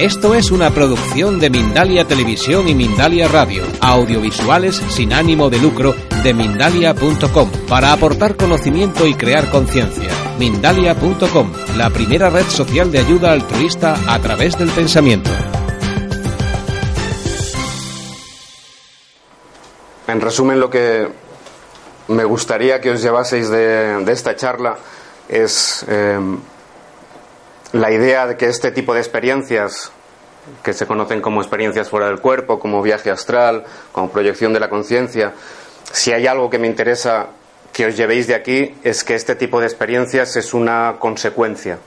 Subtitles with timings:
[0.00, 5.94] Esto es una producción de Mindalia Televisión y Mindalia Radio, audiovisuales sin ánimo de lucro
[6.22, 10.08] de mindalia.com, para aportar conocimiento y crear conciencia.
[10.38, 15.28] Mindalia.com, la primera red social de ayuda altruista a través del pensamiento.
[20.06, 21.08] En resumen, lo que
[22.08, 24.78] me gustaría que os llevaseis de, esta charla
[25.28, 26.18] es eh,
[27.72, 29.92] la idea de que este tipo de experiencias,
[30.62, 34.68] que se conocen como experiencias fuera del cuerpo, como viaje astral, como proyección de la
[34.68, 35.32] conciencia,
[35.92, 37.28] si hay algo que me interesa
[37.72, 41.78] que os llevéis de aquí es que este tipo de experiencias es una consecuencia,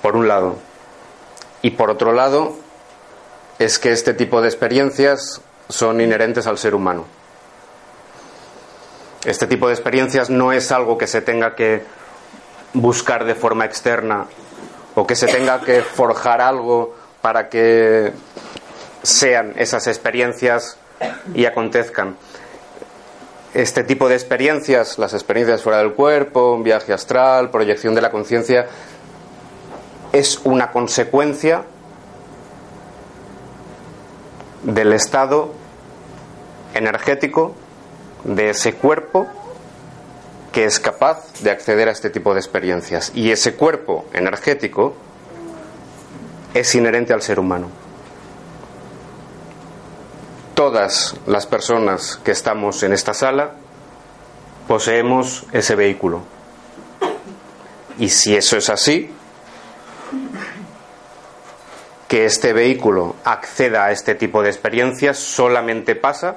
[0.00, 0.56] por un lado.
[1.60, 2.56] Y por otro lado,
[3.58, 7.04] es que este tipo de experiencias son inherentes al ser humano.
[9.24, 11.84] Este tipo de experiencias no es algo que se tenga que
[12.74, 14.26] buscar de forma externa
[14.94, 18.12] o que se tenga que forjar algo para que
[19.02, 20.76] sean esas experiencias
[21.34, 22.16] y acontezcan.
[23.54, 28.10] Este tipo de experiencias, las experiencias fuera del cuerpo, un viaje astral, proyección de la
[28.10, 28.66] conciencia,
[30.12, 31.64] es una consecuencia
[34.62, 35.52] del estado
[36.74, 37.54] energético
[38.24, 39.26] de ese cuerpo
[40.52, 43.10] que es capaz de acceder a este tipo de experiencias.
[43.14, 44.94] Y ese cuerpo energético
[46.52, 47.68] es inherente al ser humano.
[50.54, 53.52] Todas las personas que estamos en esta sala
[54.68, 56.22] poseemos ese vehículo.
[57.98, 59.10] Y si eso es así,
[62.08, 66.36] que este vehículo acceda a este tipo de experiencias solamente pasa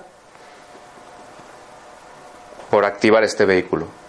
[2.70, 4.05] por activar este vehículo.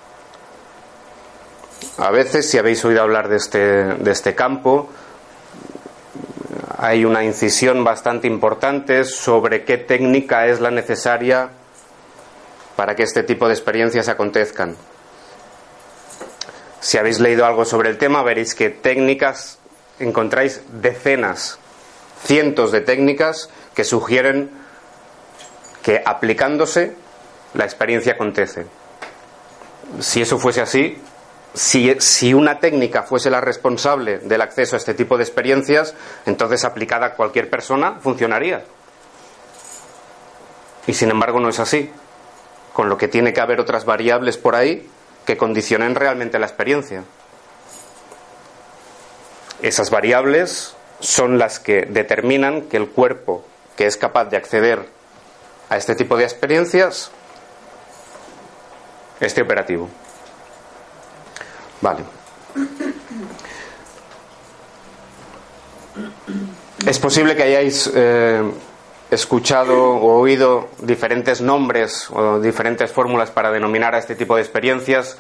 [1.99, 4.91] A veces, si habéis oído hablar de este, de este campo,
[6.77, 11.49] hay una incisión bastante importante sobre qué técnica es la necesaria
[12.77, 14.77] para que este tipo de experiencias acontezcan.
[16.81, 19.59] Si habéis leído algo sobre el tema, veréis que técnicas
[19.99, 21.59] encontráis decenas,
[22.25, 24.51] cientos de técnicas que sugieren
[25.83, 26.95] que aplicándose
[27.55, 28.67] la experiencia acontece.
[30.01, 31.01] Si eso fuese así,
[31.57, 35.95] si, una técnica fuese la responsable del acceso a este tipo de experiencias,
[36.27, 38.65] entonces aplicada a cualquier persona funcionaría.
[40.87, 41.91] Y sin embargo no es así,
[42.75, 44.89] con lo que tiene que haber otras variables por ahí
[45.25, 47.05] que condicionen realmente la experiencia.
[49.63, 53.45] Esas variables son las que determinan que el cuerpo
[53.77, 54.87] que es capaz de acceder
[55.71, 57.11] a este tipo de experiencias
[59.21, 59.89] esté operativo.
[61.81, 62.05] Vale.
[66.87, 68.43] Es posible que hayáis eh,
[69.11, 75.17] escuchado o oído diferentes nombres o diferentes fórmulas para denominar a este tipo de experiencias.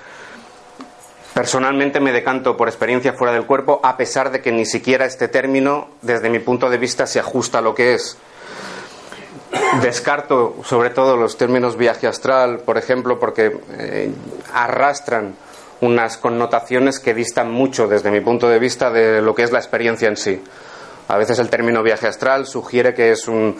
[1.34, 5.28] Personalmente me decanto por experiencia fuera del cuerpo, a pesar de que ni siquiera este
[5.28, 8.16] término, desde mi punto de vista, se ajusta a lo que es.
[9.82, 14.10] Descarto sobre todo los términos viaje astral, por ejemplo, porque eh,
[14.52, 15.34] arrastran
[15.80, 19.58] unas connotaciones que distan mucho, desde mi punto de vista, de lo que es la
[19.58, 20.42] experiencia en sí.
[21.08, 23.56] A veces el término viaje astral sugiere que es un,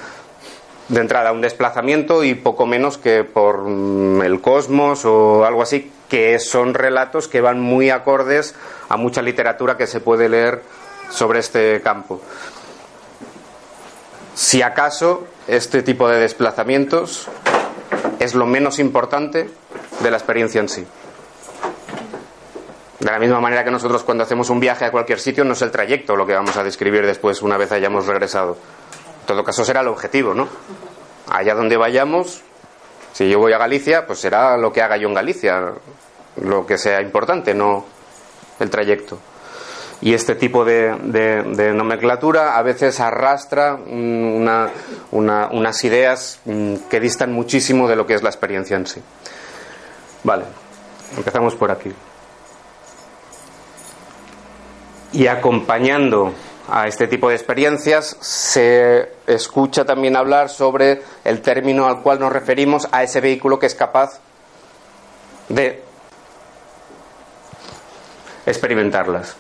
[0.89, 5.93] de entrada un desplazamiento y poco menos que por mm, el cosmos o algo así,
[6.09, 8.55] que son relatos que van muy acordes
[8.89, 10.63] a mucha literatura que se puede leer
[11.11, 12.21] sobre este campo.
[14.35, 17.29] Si acaso este tipo de desplazamientos
[18.19, 19.49] es lo menos importante
[20.01, 20.87] de la experiencia en sí.
[22.99, 25.63] De la misma manera que nosotros cuando hacemos un viaje a cualquier sitio no es
[25.63, 28.57] el trayecto lo que vamos a describir después una vez hayamos regresado.
[29.21, 30.49] En todo caso será el objetivo, ¿no?
[31.29, 32.43] Allá donde vayamos,
[33.13, 35.73] si yo voy a Galicia, pues será lo que haga yo en Galicia,
[36.41, 37.85] lo que sea importante, no
[38.61, 39.19] el trayecto.
[40.01, 47.97] Y este tipo de, nomenclatura a veces arrastra unas ideas mm, que distan muchísimo de
[47.97, 49.03] lo que es la experiencia en sí.
[50.23, 50.45] Vale,
[51.17, 51.93] empezamos por aquí.
[55.17, 56.35] Y acompañando
[56.69, 62.31] a este tipo de experiencias se escucha también hablar sobre el término al cual nos
[62.31, 64.21] referimos a ese vehículo que es capaz
[65.49, 65.83] de
[68.45, 69.39] experimentarlas.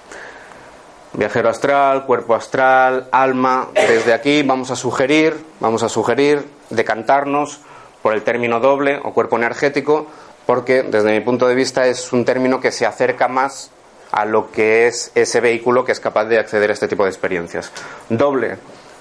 [1.12, 3.68] Viajero astral, cuerpo astral, alma.
[3.74, 7.60] Desde aquí vamos a sugerir, vamos a sugerir decantarnos
[8.00, 10.06] por el término doble o cuerpo energético,
[10.46, 13.70] porque desde mi punto de vista es un término que se acerca más
[14.12, 17.10] a lo que es ese vehículo que es capaz de acceder a este tipo de
[17.10, 17.72] experiencias.
[18.08, 18.56] Doble,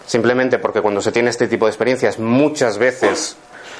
[0.05, 3.37] simplemente porque cuando se tiene este tipo de experiencias muchas veces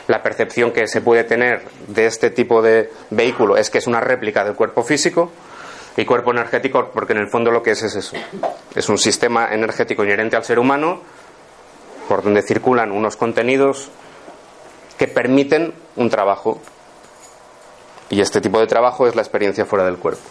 [0.08, 4.00] la percepción que se puede tener de este tipo de vehículo es que es una
[4.00, 5.32] réplica del cuerpo físico
[5.98, 8.16] y cuerpo energético porque en el fondo lo que es es eso.
[8.76, 11.02] Es un sistema energético inherente al ser humano
[12.08, 13.90] por donde circulan unos contenidos
[14.98, 16.62] que permiten un trabajo.
[18.10, 20.22] Y este tipo de trabajo es la experiencia fuera del cuerpo.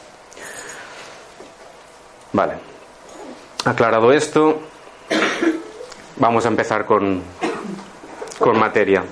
[2.34, 2.54] Vale.
[3.64, 4.58] Aclarado esto,
[6.16, 7.22] vamos a empezar con,
[8.40, 9.04] con materia.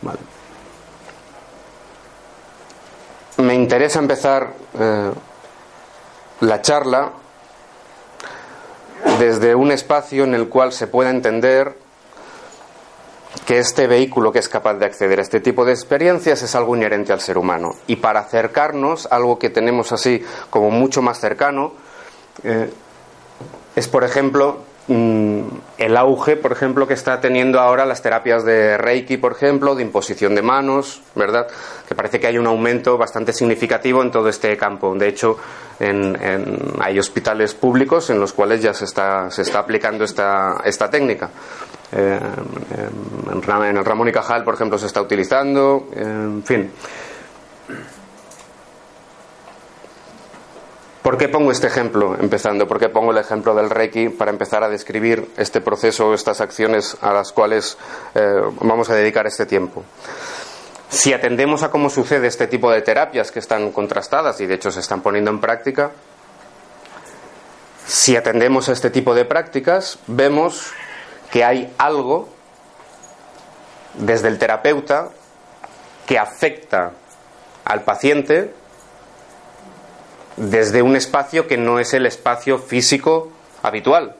[0.00, 0.18] Vale.
[3.38, 5.10] Me interesa empezar eh,
[6.42, 7.10] la charla
[9.18, 11.76] desde un espacio en el cual se pueda entender
[13.44, 16.76] que este vehículo que es capaz de acceder a este tipo de experiencias es algo
[16.76, 17.74] inherente al ser humano.
[17.86, 21.72] Y para acercarnos, algo que tenemos así como mucho más cercano,
[22.42, 22.70] eh,
[23.74, 25.48] es por ejemplo Mm,
[25.78, 29.82] el auge, por ejemplo, que está teniendo ahora las terapias de Reiki, por ejemplo, de
[29.82, 31.48] imposición de manos, ¿verdad?
[31.88, 34.94] Que parece que hay un aumento bastante significativo en todo este campo.
[34.94, 35.38] De hecho,
[36.78, 41.30] hay hospitales públicos en los cuales ya se está, se está aplicando esta, esta técnica.
[41.92, 42.18] Eh,
[43.30, 46.70] en, el Ramón y Cajal, por ejemplo, se está utilizando, en fin.
[51.06, 52.66] ¿Por qué pongo este ejemplo empezando?
[52.66, 56.96] ¿Por qué pongo el ejemplo del Reiki para empezar a describir este proceso, estas acciones
[57.00, 57.78] a las cuales
[58.16, 59.84] eh, vamos a dedicar este tiempo?
[60.88, 64.72] Si atendemos a cómo sucede este tipo de terapias que están contrastadas y de hecho
[64.72, 65.92] se están poniendo en práctica,
[67.86, 70.72] si atendemos a este tipo de prácticas, vemos
[71.30, 72.28] que hay algo
[73.94, 75.10] desde el terapeuta
[76.06, 76.92] que afecta
[77.64, 78.54] al paciente
[80.36, 83.30] desde un espacio que no es el espacio físico
[83.62, 84.14] habitual.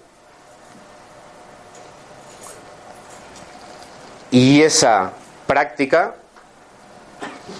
[4.30, 5.12] Y esa
[5.46, 6.16] práctica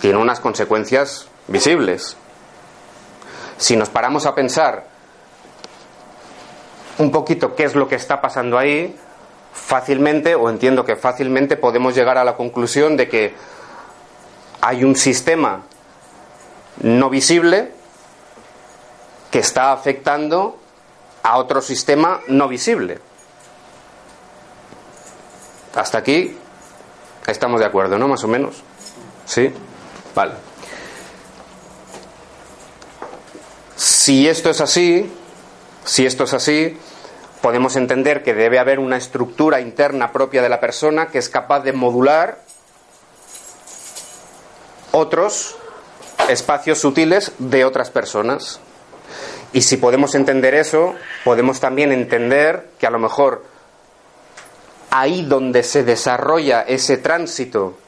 [0.00, 2.16] tiene unas consecuencias visibles.
[3.56, 4.84] Si nos paramos a pensar
[6.98, 8.98] un poquito qué es lo que está pasando ahí,
[9.56, 13.34] fácilmente, o entiendo que fácilmente podemos llegar a la conclusión de que
[14.60, 15.62] hay un sistema
[16.82, 17.72] no visible
[19.30, 20.58] que está afectando
[21.22, 23.00] a otro sistema no visible.
[25.74, 26.36] Hasta aquí
[27.26, 28.08] estamos de acuerdo, ¿no?
[28.08, 28.62] Más o menos.
[29.26, 29.52] ¿Sí?
[30.14, 30.32] Vale.
[33.74, 35.12] Si esto es así,
[35.84, 36.78] si esto es así,
[37.40, 41.60] podemos entender que debe haber una estructura interna propia de la persona que es capaz
[41.60, 42.40] de modular
[44.92, 45.56] otros
[46.28, 48.60] espacios sutiles de otras personas.
[49.52, 50.94] Y si podemos entender eso,
[51.24, 53.44] podemos también entender que a lo mejor
[54.90, 57.78] ahí donde se desarrolla ese tránsito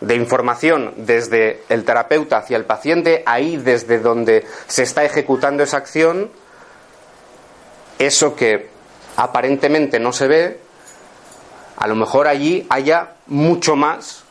[0.00, 5.76] de información desde el terapeuta hacia el paciente, ahí desde donde se está ejecutando esa
[5.76, 6.30] acción,
[7.98, 8.68] eso que
[9.18, 10.60] aparentemente no se ve,
[11.76, 14.24] a lo mejor allí haya mucho más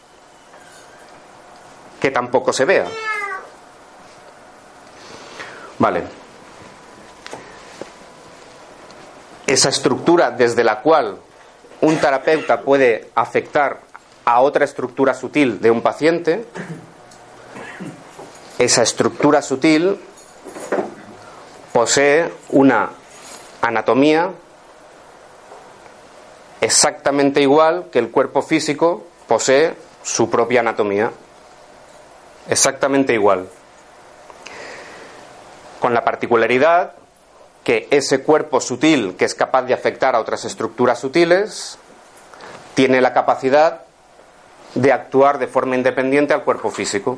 [2.01, 2.87] que tampoco se vea.
[5.79, 6.27] Vale.
[9.47, 11.17] esa estructura desde la cual
[11.79, 13.79] un terapeuta puede afectar
[14.25, 16.45] a otra estructura sutil de un paciente,
[18.59, 19.97] esa estructura sutil
[21.71, 22.89] posee una
[23.61, 24.31] anatomía
[26.61, 31.11] exactamente igual que el cuerpo físico posee su propia anatomía.
[32.49, 33.47] Exactamente igual.
[35.79, 36.93] Con la particularidad
[37.63, 41.77] que ese cuerpo sutil que es capaz de afectar a otras estructuras sutiles
[42.73, 43.81] tiene la capacidad
[44.73, 47.17] de actuar de forma independiente al cuerpo físico.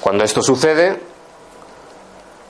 [0.00, 1.00] Cuando esto sucede,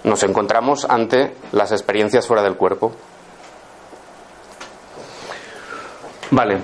[0.05, 2.93] nos encontramos ante las experiencias fuera del cuerpo.
[6.31, 6.59] Vale.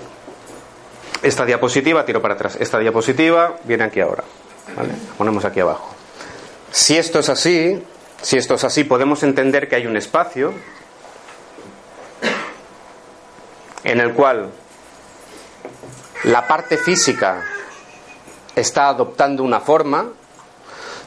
[1.23, 2.57] Esta diapositiva, tiro para atrás.
[2.61, 4.25] Esta diapositiva viene aquí ahora.
[4.77, 4.91] ¿Vale?
[4.91, 5.95] La ponemos aquí abajo.
[6.71, 7.83] Si esto es así,
[8.23, 10.53] si esto es así, podemos entender que hay un espacio
[13.85, 14.51] en el cual
[16.25, 17.43] la parte física
[18.55, 20.07] está adoptando una forma,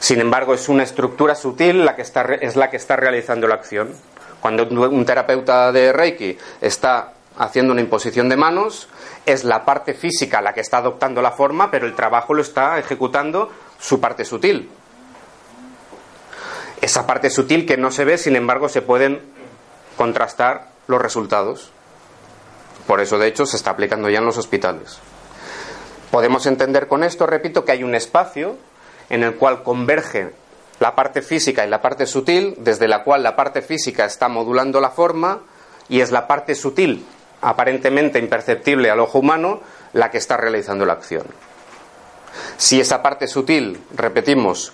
[0.00, 3.54] sin embargo es una estructura sutil la que está, es la que está realizando la
[3.54, 3.94] acción.
[4.40, 8.88] Cuando un terapeuta de Reiki está haciendo una imposición de manos,
[9.26, 12.78] es la parte física la que está adoptando la forma, pero el trabajo lo está
[12.78, 14.70] ejecutando su parte sutil.
[16.80, 19.20] Esa parte sutil que no se ve, sin embargo, se pueden
[19.98, 21.72] contrastar los resultados.
[22.86, 24.98] Por eso, de hecho, se está aplicando ya en los hospitales.
[26.10, 28.56] Podemos entender con esto, repito, que hay un espacio
[29.10, 30.32] en el cual converge
[30.78, 34.80] la parte física y la parte sutil, desde la cual la parte física está modulando
[34.80, 35.40] la forma
[35.88, 37.04] y es la parte sutil,
[37.42, 39.60] aparentemente imperceptible al ojo humano,
[39.92, 41.26] la que está realizando la acción.
[42.56, 44.72] Si esa parte sutil, repetimos,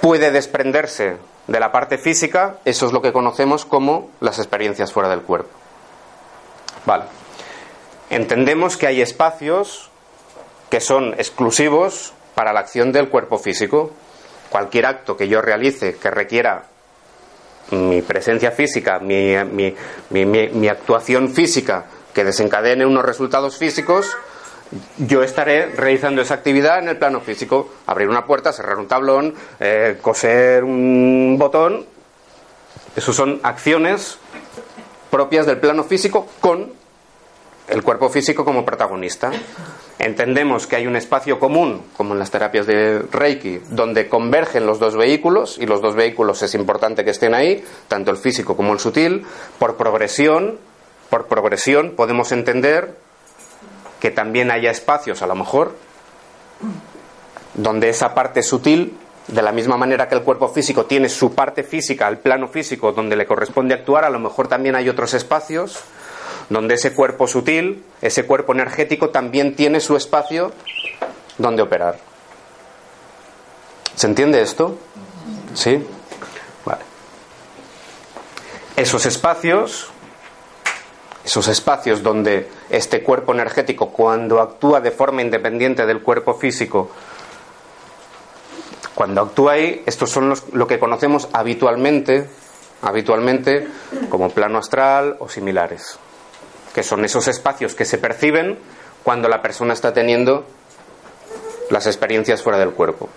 [0.00, 1.16] puede desprenderse
[1.46, 5.50] de la parte física, eso es lo que conocemos como las experiencias fuera del cuerpo.
[6.86, 7.04] Vale.
[8.10, 9.90] Entendemos que hay espacios
[10.70, 13.90] que son exclusivos para la acción del cuerpo físico.
[14.48, 16.66] Cualquier acto que yo realice que requiera
[17.72, 19.34] mi presencia física, mi,
[20.10, 24.16] mi, actuación física, que desencadene unos resultados físicos,
[24.98, 27.70] yo estaré realizando esa actividad en el plano físico.
[27.86, 31.86] Abrir una puerta, cerrar un tablón, eh, coser un botón.
[32.94, 34.16] Esas son acciones
[35.10, 36.77] propias del plano físico con
[37.68, 39.30] el cuerpo físico como protagonista.
[39.98, 44.78] Entendemos que hay un espacio común, como en las terapias de Reiki, donde convergen los
[44.78, 48.72] dos vehículos, y los dos vehículos es importante que estén ahí, tanto el físico como
[48.72, 49.26] el sutil.
[49.58, 50.58] Por progresión,
[51.10, 52.94] por progresión podemos entender
[54.00, 55.74] que también haya espacios, a lo mejor,
[57.54, 58.96] donde esa parte sutil,
[59.26, 62.92] de la misma manera que el cuerpo físico tiene su parte física, el plano físico
[62.92, 65.82] donde le corresponde actuar, a lo mejor también hay otros espacios
[66.48, 70.52] donde ese cuerpo sutil, ese cuerpo energético también tiene su espacio
[71.36, 71.98] donde operar.
[73.94, 74.78] ¿Se entiende esto?
[75.54, 75.84] ¿Sí?
[76.64, 76.82] Vale.
[78.76, 79.90] Esos espacios,
[81.24, 86.90] esos espacios donde este cuerpo energético, cuando actúa de forma independiente del cuerpo físico,
[88.94, 92.28] cuando actúa ahí, estos son los, lo que conocemos habitualmente,
[92.82, 93.66] habitualmente
[94.08, 95.98] como plano astral o similares
[96.78, 98.56] que son esos espacios que se perciben
[99.02, 100.46] cuando la persona está teniendo
[101.70, 103.08] las experiencias fuera del cuerpo.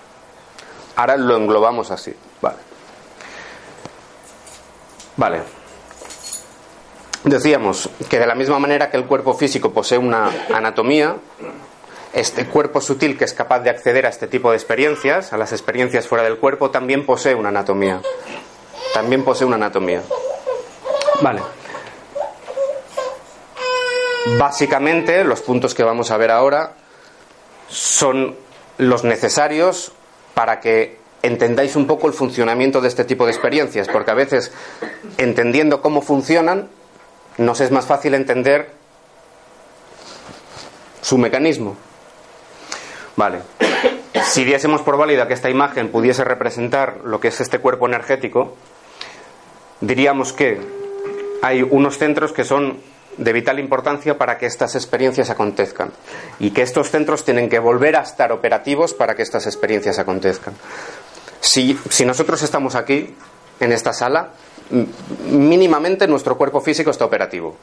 [0.96, 2.12] Ahora lo englobamos así.
[2.42, 2.58] Vale.
[5.16, 5.42] Vale.
[7.24, 11.18] Decíamos que de la misma manera que el cuerpo físico posee una anatomía,
[12.14, 15.52] este cuerpo sutil que es capaz de acceder a este tipo de experiencias, a las
[15.52, 18.02] experiencias fuera del cuerpo, también posee una anatomía.
[18.96, 20.02] También posee una anatomía.
[21.22, 21.61] Vale.
[24.38, 26.74] Básicamente, los puntos que vamos a ver ahora
[27.70, 28.36] son
[28.78, 29.92] los necesarios
[30.34, 34.52] para que entendáis un poco el funcionamiento de este tipo de experiencias, porque a veces,
[35.18, 36.70] entendiendo cómo funcionan,
[37.38, 38.72] nos es más fácil entender
[41.02, 41.76] su mecanismo.
[43.16, 43.40] Vale.
[44.24, 48.56] Si diésemos por válida que esta imagen pudiese representar lo que es este cuerpo energético,
[49.80, 50.60] diríamos que
[51.42, 52.78] hay unos centros que son
[53.18, 55.92] de vital importancia para que estas experiencias acontezcan
[56.40, 60.54] y que estos centros tienen que volver a estar operativos para que estas experiencias acontezcan.
[61.40, 63.16] Si, si nosotros estamos aquí,
[63.62, 64.32] en esta sala,
[65.30, 67.56] mínimamente nuestro cuerpo físico está operativo.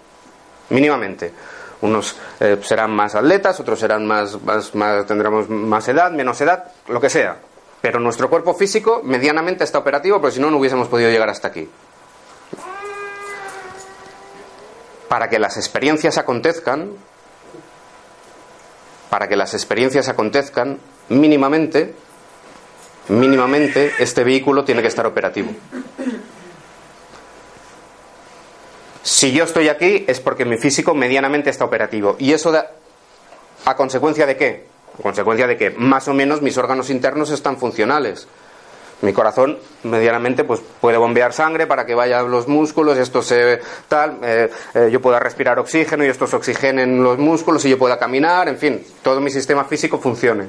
[0.71, 1.33] Mínimamente.
[1.81, 6.73] Unos eh, serán más atletas, otros serán más, más, más, tendremos más edad, menos edad,
[6.89, 7.37] lo que sea.
[7.81, 11.49] Pero nuestro cuerpo físico medianamente está operativo, porque si no, no hubiésemos podido llegar hasta
[11.49, 11.69] aquí.
[15.09, 16.93] Para que las experiencias acontezcan,
[19.11, 21.95] para que las experiencias acontezcan, mínimamente,
[23.09, 25.51] mínimamente este vehículo tiene que estar operativo.
[29.03, 32.17] Si yo estoy aquí es porque mi físico medianamente está operativo.
[32.19, 32.73] ¿Y eso da,
[33.65, 34.67] a consecuencia de qué?
[34.99, 38.29] A consecuencia de que más o menos mis órganos internos están funcionales
[39.01, 43.61] mi corazón medianamente pues puede bombear sangre para que vaya a los músculos, esto se
[43.89, 47.99] tal, eh, eh, yo pueda respirar oxígeno y estos oxigenen los músculos y yo pueda
[47.99, 50.47] caminar, en fin, todo mi sistema físico funcione.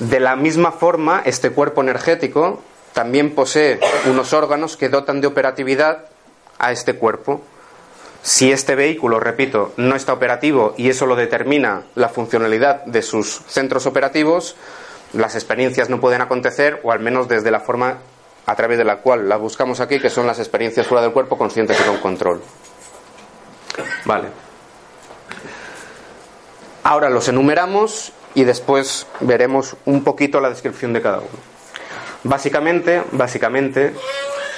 [0.00, 2.62] De la misma forma, este cuerpo energético
[2.92, 6.06] también posee unos órganos que dotan de operatividad
[6.58, 7.42] a este cuerpo.
[8.22, 13.40] Si este vehículo, repito, no está operativo y eso lo determina la funcionalidad de sus
[13.46, 14.56] centros operativos,
[15.12, 17.98] las experiencias no pueden acontecer, o al menos desde la forma
[18.46, 21.36] a través de la cual las buscamos aquí, que son las experiencias fuera del cuerpo
[21.36, 22.42] conscientes y con control.
[24.04, 24.28] Vale.
[26.82, 31.28] Ahora los enumeramos y después veremos un poquito la descripción de cada uno.
[32.24, 33.92] Básicamente, básicamente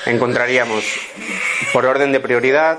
[0.06, 0.84] encontraríamos
[1.72, 2.78] por orden de prioridad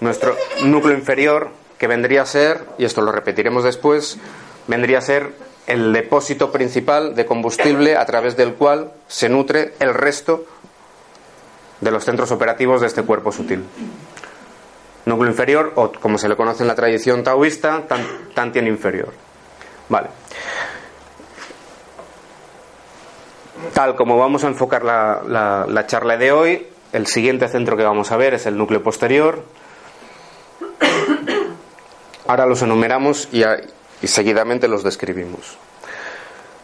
[0.00, 4.18] nuestro núcleo inferior, que vendría a ser, y esto lo repetiremos después,
[4.66, 5.32] vendría a ser
[5.68, 10.46] el depósito principal de combustible a través del cual se nutre el resto
[11.82, 13.64] de los centros operativos de este cuerpo sutil.
[15.04, 17.84] Núcleo inferior, o como se le conoce en la tradición taoísta,
[18.34, 19.12] tantien inferior.
[19.90, 20.08] Vale.
[23.74, 28.10] Tal como vamos a enfocar la, la charla de hoy, el siguiente centro que vamos
[28.10, 29.44] a ver es el núcleo posterior.
[32.26, 33.42] Ahora los enumeramos y,
[34.02, 35.56] y seguidamente los describimos.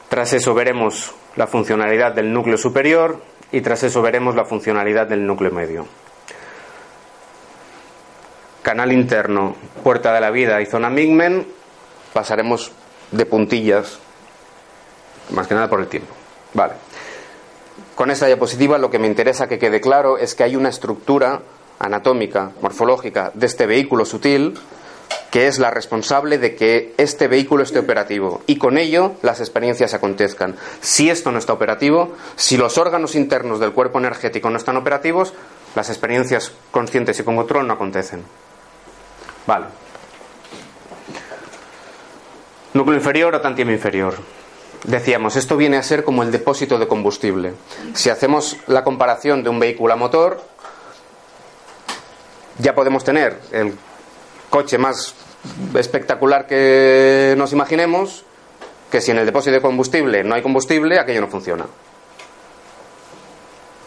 [0.08, 5.26] Tras eso veremos la funcionalidad del núcleo superior y tras eso veremos la funcionalidad del
[5.26, 5.86] núcleo medio.
[8.62, 11.46] Canal interno, puerta de la vida y zona Migmen,
[12.12, 12.72] pasaremos
[13.10, 13.98] de puntillas,
[15.30, 16.14] más que nada por el tiempo.
[16.54, 16.74] Vale.
[17.94, 21.42] Con esta diapositiva lo que me interesa que quede claro es que hay una estructura
[21.78, 24.54] anatómica, morfológica de este vehículo sutil
[25.30, 29.92] que es la responsable de que este vehículo esté operativo y con ello las experiencias
[29.92, 30.54] acontezcan.
[30.80, 35.34] Si esto no está operativo, si los órganos internos del cuerpo energético no están operativos,
[35.74, 38.22] las experiencias conscientes y con control no acontecen.
[39.44, 39.66] Vale.
[42.72, 44.14] Núcleo inferior o tantieme inferior.
[44.84, 47.54] Decíamos, esto viene a ser como el depósito de combustible.
[47.94, 50.40] Si hacemos la comparación de un vehículo a motor,
[52.58, 53.74] ya podemos tener el
[54.54, 55.16] coche más
[55.74, 58.24] espectacular que nos imaginemos,
[58.88, 61.66] que si en el depósito de combustible no hay combustible, aquello no funciona.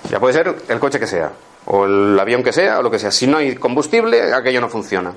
[0.09, 1.31] Ya puede ser el coche que sea,
[1.67, 3.11] o el avión que sea, o lo que sea.
[3.11, 5.13] Si no hay combustible, aquello no funciona.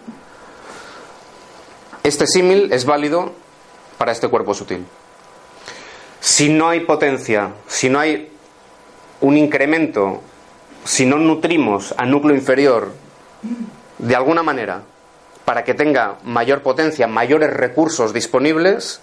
[2.05, 3.33] Este símil es válido
[3.99, 4.87] para este cuerpo sutil.
[6.21, 8.31] Si no hay potencia, si no hay
[9.21, 10.23] un incremento,
[10.85, 12.93] si no nutrimos al núcleo inferior
[13.99, 14.83] de alguna manera
[15.51, 19.01] para que tenga mayor potencia, mayores recursos disponibles,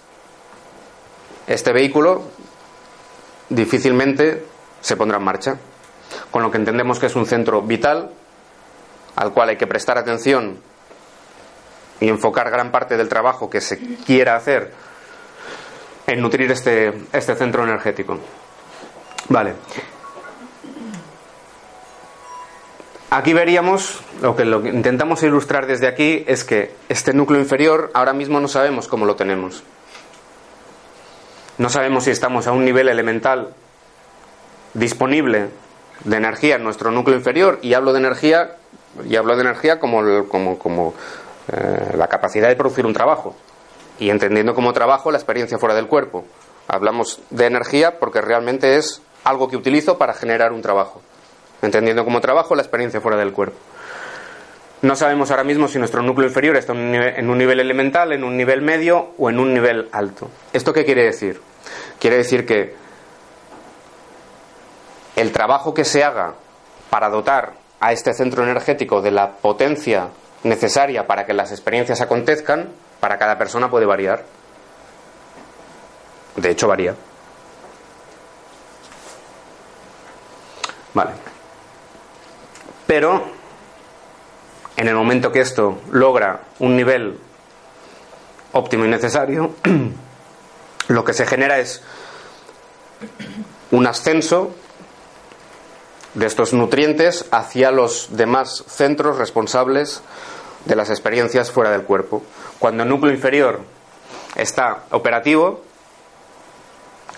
[1.46, 2.22] este vehículo
[3.50, 4.46] difícilmente
[4.80, 5.58] se pondrá en marcha.
[6.30, 8.12] Con lo que entendemos que es un centro vital
[9.16, 10.58] al cual hay que prestar atención
[12.00, 14.72] y enfocar gran parte del trabajo que se quiera hacer
[16.06, 18.18] en nutrir este, este centro energético.
[19.28, 19.52] Vale.
[23.10, 27.90] Aquí veríamos, lo que, lo que intentamos ilustrar desde aquí es que este núcleo inferior
[27.94, 29.62] ahora mismo no sabemos cómo lo tenemos.
[31.56, 33.54] No sabemos si estamos a un nivel elemental
[34.74, 35.48] disponible
[36.04, 38.56] de energía en nuestro núcleo inferior y hablo de energía
[39.08, 40.92] y hablo de energía como, como, como
[41.50, 43.34] eh, la capacidad de producir un trabajo
[43.98, 46.26] y entendiendo como trabajo la experiencia fuera del cuerpo.
[46.68, 51.00] Hablamos de energía porque realmente es algo que utilizo para generar un trabajo
[51.62, 53.56] entendiendo como trabajo la experiencia fuera del cuerpo.
[54.80, 58.36] No sabemos ahora mismo si nuestro núcleo inferior está en un nivel elemental, en un
[58.36, 60.30] nivel medio o en un nivel alto.
[60.52, 61.40] ¿Esto qué quiere decir?
[61.98, 62.76] Quiere decir que
[65.16, 66.34] el trabajo que se haga
[66.90, 70.08] para dotar a este centro energético de la potencia
[70.44, 72.68] necesaria para que las experiencias acontezcan,
[73.00, 74.24] para cada persona puede variar.
[76.36, 76.94] De hecho, varía.
[80.94, 81.10] Vale.
[82.88, 83.22] Pero
[84.78, 87.18] en el momento que esto logra un nivel
[88.52, 89.54] óptimo y necesario,
[90.88, 91.82] lo que se genera es
[93.72, 94.54] un ascenso
[96.14, 100.00] de estos nutrientes hacia los demás centros responsables
[100.64, 102.22] de las experiencias fuera del cuerpo.
[102.58, 103.60] Cuando el núcleo inferior
[104.34, 105.62] está operativo,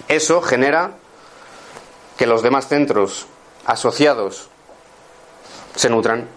[0.09, 0.95] eso genera
[2.17, 3.29] que los demás centros
[3.67, 4.51] asociados
[5.75, 6.29] se nutran.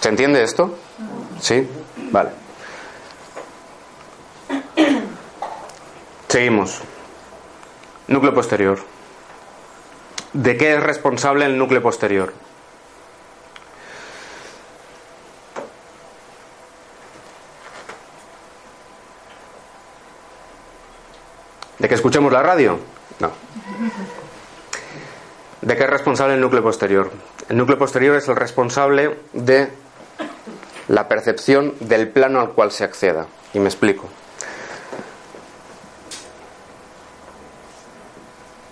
[0.00, 0.76] ¿Se entiende esto?
[1.40, 1.68] ¿Sí?
[2.10, 2.30] Vale.
[6.28, 6.80] Seguimos.
[8.06, 8.78] Núcleo posterior.
[10.32, 12.32] ¿De qué es responsable el núcleo posterior?
[21.78, 22.78] ¿De que escuchemos la radio?
[23.20, 23.47] No.
[25.68, 27.10] ¿De qué es responsable el núcleo posterior?
[27.46, 29.68] El núcleo posterior es el responsable de
[30.88, 33.26] la percepción del plano al cual se acceda.
[33.52, 34.08] Y me explico.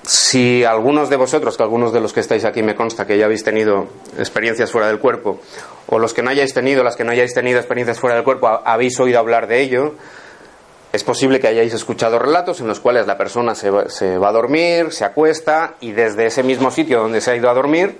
[0.04, 3.26] Si algunos de vosotros, que algunos de los que estáis aquí me consta que ya
[3.26, 5.38] habéis tenido experiencias fuera del cuerpo,
[5.88, 8.48] o los que no hayáis tenido, las que no hayáis tenido experiencias fuera del cuerpo,
[8.64, 9.96] habéis oído hablar de ello,
[10.96, 14.92] es posible que hayáis escuchado relatos en los cuales la persona se va, a dormir,
[14.92, 17.98] se acuesta y desde ese mismo sitio donde se ha ido a dormir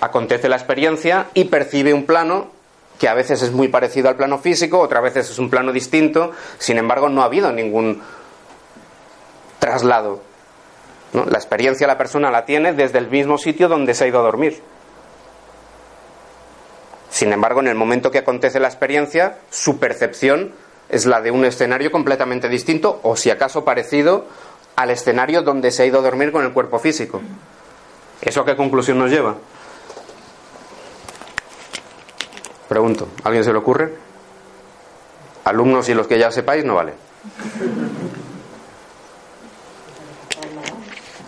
[0.00, 2.48] acontece la experiencia y percibe un plano
[2.98, 6.32] que a veces es muy parecido al plano físico, otras veces es un plano distinto,
[6.58, 8.02] sin embargo no ha habido ningún
[9.58, 10.22] traslado.
[11.12, 14.22] La experiencia la persona la tiene desde el mismo sitio donde se ha ido a
[14.22, 14.62] dormir.
[17.10, 20.52] Sin embargo, en el momento que acontece la experiencia, su percepción
[20.88, 24.26] es la de un escenario completamente distinto o si acaso parecido
[24.76, 27.20] al escenario donde se ha ido a dormir con el cuerpo físico.
[28.20, 29.36] ¿Eso a qué conclusión nos lleva?
[32.68, 33.94] Pregunto, ¿alguien se le ocurre?
[35.44, 36.94] Alumnos y los que ya sepáis no vale.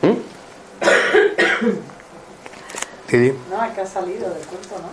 [0.02, 0.16] ¿Mm?
[3.50, 4.88] No, es que ha salido del curso, ¿no?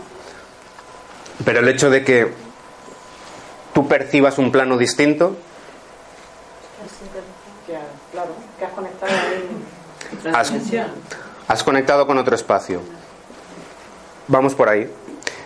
[1.44, 2.32] Pero el hecho de que
[3.74, 5.36] tú percibas un plano distinto.
[10.34, 10.54] Has,
[11.48, 12.82] has conectado con otro espacio.
[14.28, 14.90] Vamos por ahí.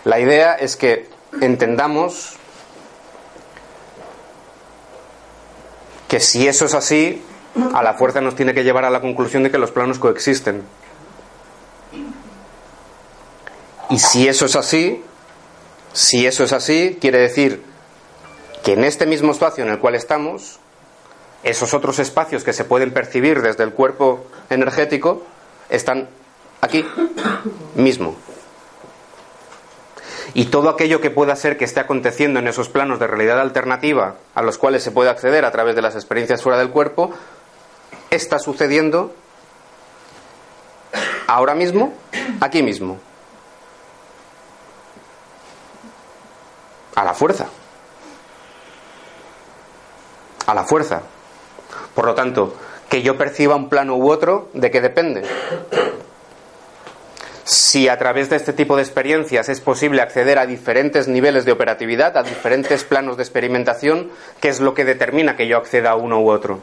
[0.04, 1.10] La idea es que
[1.42, 2.36] entendamos
[6.08, 7.22] que si eso es así,
[7.74, 10.63] a la fuerza nos tiene que llevar a la conclusión de que los planos coexisten.
[13.90, 15.04] Y si eso es así,
[15.94, 17.63] si eso es así, quiere decir
[18.63, 20.60] que en este mismo espacio en el cual estamos,
[21.43, 25.24] esos otros espacios que se pueden percibir desde el cuerpo energético
[25.70, 26.08] están
[26.62, 26.86] aquí
[27.76, 28.15] mismo.
[30.34, 34.15] Y todo aquello que pueda ser que esté aconteciendo en esos planos de realidad alternativa
[34.36, 37.12] a los cuales se puede acceder a través de las experiencias fuera del cuerpo,
[38.10, 39.13] está sucediendo
[41.28, 41.93] ahora mismo,
[42.41, 42.98] aquí mismo.
[46.96, 47.48] A la fuerza.
[50.48, 51.04] A la fuerza.
[51.94, 52.56] Por lo tanto,
[52.90, 55.24] que yo perciba un plano u otro, ¿de qué depende?
[57.44, 61.52] Si a través de este tipo de experiencias es posible acceder a diferentes niveles de
[61.52, 64.10] operatividad, a diferentes planos de experimentación,
[64.42, 66.62] ¿qué es lo que determina que yo acceda a uno u otro?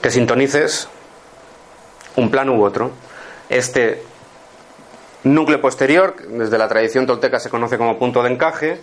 [0.00, 0.88] Que sintonices
[2.16, 2.92] un plano u otro.
[3.48, 4.02] Este
[5.24, 8.80] Núcleo posterior, desde la tradición tolteca se conoce como punto de encaje,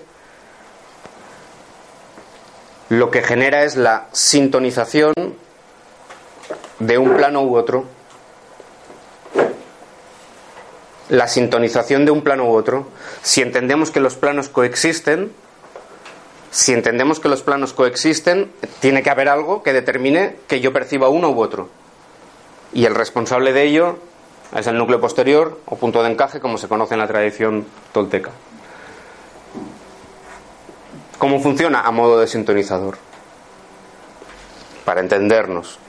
[2.90, 5.14] lo que genera es la sintonización
[6.80, 7.86] de un plano u otro.
[11.10, 12.88] La sintonización de un plano u otro.
[13.22, 15.32] Si entendemos que los planos coexisten,
[16.52, 21.10] si entendemos que los planos coexisten, tiene que haber algo que determine que yo perciba
[21.10, 21.70] uno u otro.
[22.74, 23.98] Y el responsable de ello
[24.56, 28.32] es el núcleo posterior o punto de encaje, como se conoce en la tradición tolteca.
[31.18, 31.82] ¿Cómo funciona?
[31.82, 32.98] A modo de sintonizador.
[34.84, 35.80] Para entendernos.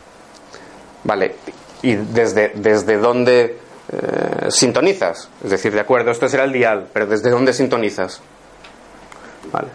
[1.04, 1.36] Vale,
[1.82, 3.58] ¿y desde, desde dónde
[3.92, 5.28] eh, sintonizas?
[5.44, 8.20] Es decir, de acuerdo, esto será el dial, pero ¿desde dónde sintonizas?
[9.52, 9.68] Vale.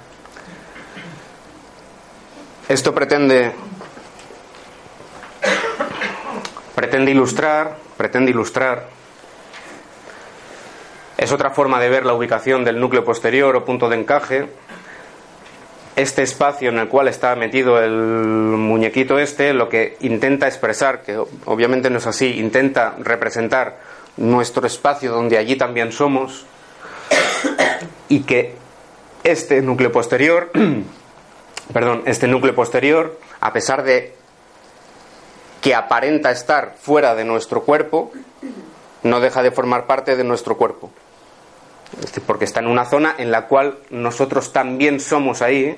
[2.67, 3.53] Esto pretende
[6.75, 8.87] pretende ilustrar pretende ilustrar.
[11.15, 14.49] Es otra forma de ver la ubicación del núcleo posterior o punto de encaje.
[16.01, 21.15] Este espacio en el cual está metido el muñequito este lo que intenta expresar, que
[21.45, 23.77] obviamente no es así, intenta representar
[24.17, 26.47] nuestro espacio donde allí también somos
[28.09, 28.55] y que
[29.23, 30.49] este núcleo posterior,
[31.71, 34.15] perdón, este núcleo posterior, a pesar de
[35.61, 38.11] que aparenta estar fuera de nuestro cuerpo,
[39.03, 40.89] no deja de formar parte de nuestro cuerpo.
[42.25, 45.77] Porque está en una zona en la cual nosotros también somos ahí,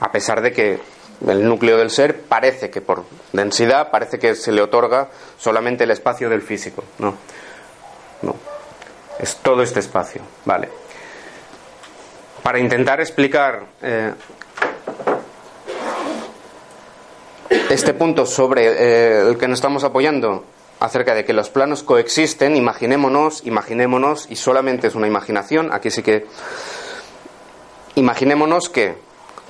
[0.00, 0.80] a pesar de que
[1.26, 5.90] el núcleo del ser parece que por densidad parece que se le otorga solamente el
[5.90, 6.84] espacio del físico.
[6.98, 7.14] No,
[8.22, 8.36] no.
[9.18, 10.68] Es todo este espacio, ¿vale?
[12.42, 14.12] Para intentar explicar eh,
[17.68, 20.44] este punto sobre eh, el que nos estamos apoyando
[20.78, 26.04] acerca de que los planos coexisten, imaginémonos, imaginémonos, y solamente es una imaginación, aquí sí
[26.04, 26.26] que
[27.96, 29.07] imaginémonos que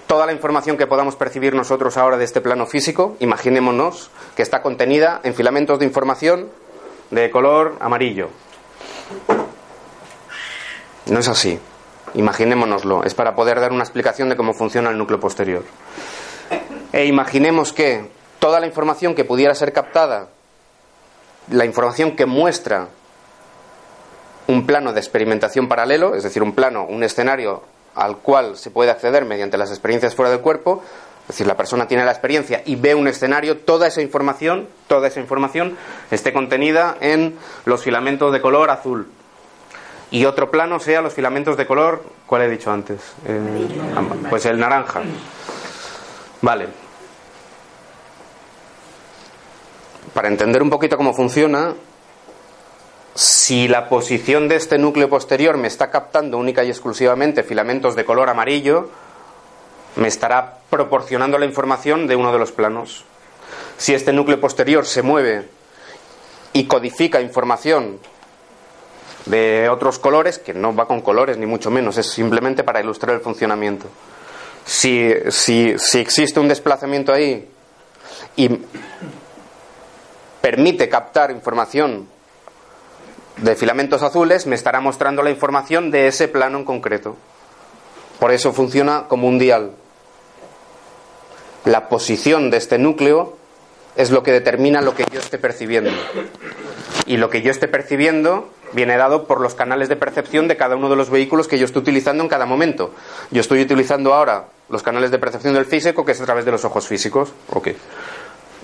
[0.08, 4.62] toda la información que podamos percibir nosotros ahora de este plano físico, imaginémonos que está
[4.62, 6.48] contenida en filamentos de información
[7.10, 8.30] de color amarillo.
[11.06, 11.60] No es así.
[12.14, 13.04] Imaginémonoslo.
[13.04, 15.62] Es para poder dar una explicación de cómo funciona el núcleo posterior.
[16.90, 20.28] E imaginemos que toda la información que pudiera ser captada,
[21.50, 22.88] la información que muestra
[24.46, 27.62] un plano de experimentación paralelo, es decir, un plano, un escenario
[27.98, 30.82] al cual se puede acceder mediante las experiencias fuera del cuerpo,
[31.22, 35.08] es decir, la persona tiene la experiencia y ve un escenario, toda esa información, toda
[35.08, 35.76] esa información
[36.10, 39.08] esté contenida en los filamentos de color azul.
[40.10, 42.98] Y otro plano sea los filamentos de color, ¿cuál he dicho antes?
[43.26, 43.68] Eh,
[44.30, 45.02] pues el naranja.
[46.40, 46.68] Vale.
[50.14, 51.74] Para entender un poquito cómo funciona,
[53.18, 58.04] si la posición de este núcleo posterior me está captando única y exclusivamente filamentos de
[58.04, 58.90] color amarillo,
[59.96, 63.04] me estará proporcionando la información de uno de los planos.
[63.76, 65.48] Si este núcleo posterior se mueve
[66.52, 67.98] y codifica información
[69.26, 73.16] de otros colores, que no va con colores ni mucho menos, es simplemente para ilustrar
[73.16, 73.88] el funcionamiento.
[74.64, 77.48] Si, si, si existe un desplazamiento ahí
[78.36, 78.60] y
[80.40, 82.16] permite captar información
[83.42, 87.16] de filamentos azules, me estará mostrando la información de ese plano en concreto.
[88.18, 89.72] Por eso funciona como un dial.
[91.64, 93.36] La posición de este núcleo
[93.96, 95.90] es lo que determina lo que yo esté percibiendo.
[97.06, 100.76] Y lo que yo esté percibiendo viene dado por los canales de percepción de cada
[100.76, 102.92] uno de los vehículos que yo estoy utilizando en cada momento.
[103.30, 106.50] Yo estoy utilizando ahora los canales de percepción del físico, que es a través de
[106.50, 107.32] los ojos físicos.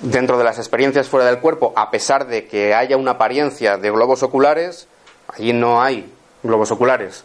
[0.05, 3.91] Dentro de las experiencias fuera del cuerpo, a pesar de que haya una apariencia de
[3.91, 4.87] globos oculares,
[5.29, 6.13] allí no hay
[6.43, 7.25] globos oculares.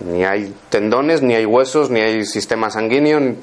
[0.00, 3.36] Ni hay tendones, ni hay huesos, ni hay sistema sanguíneo.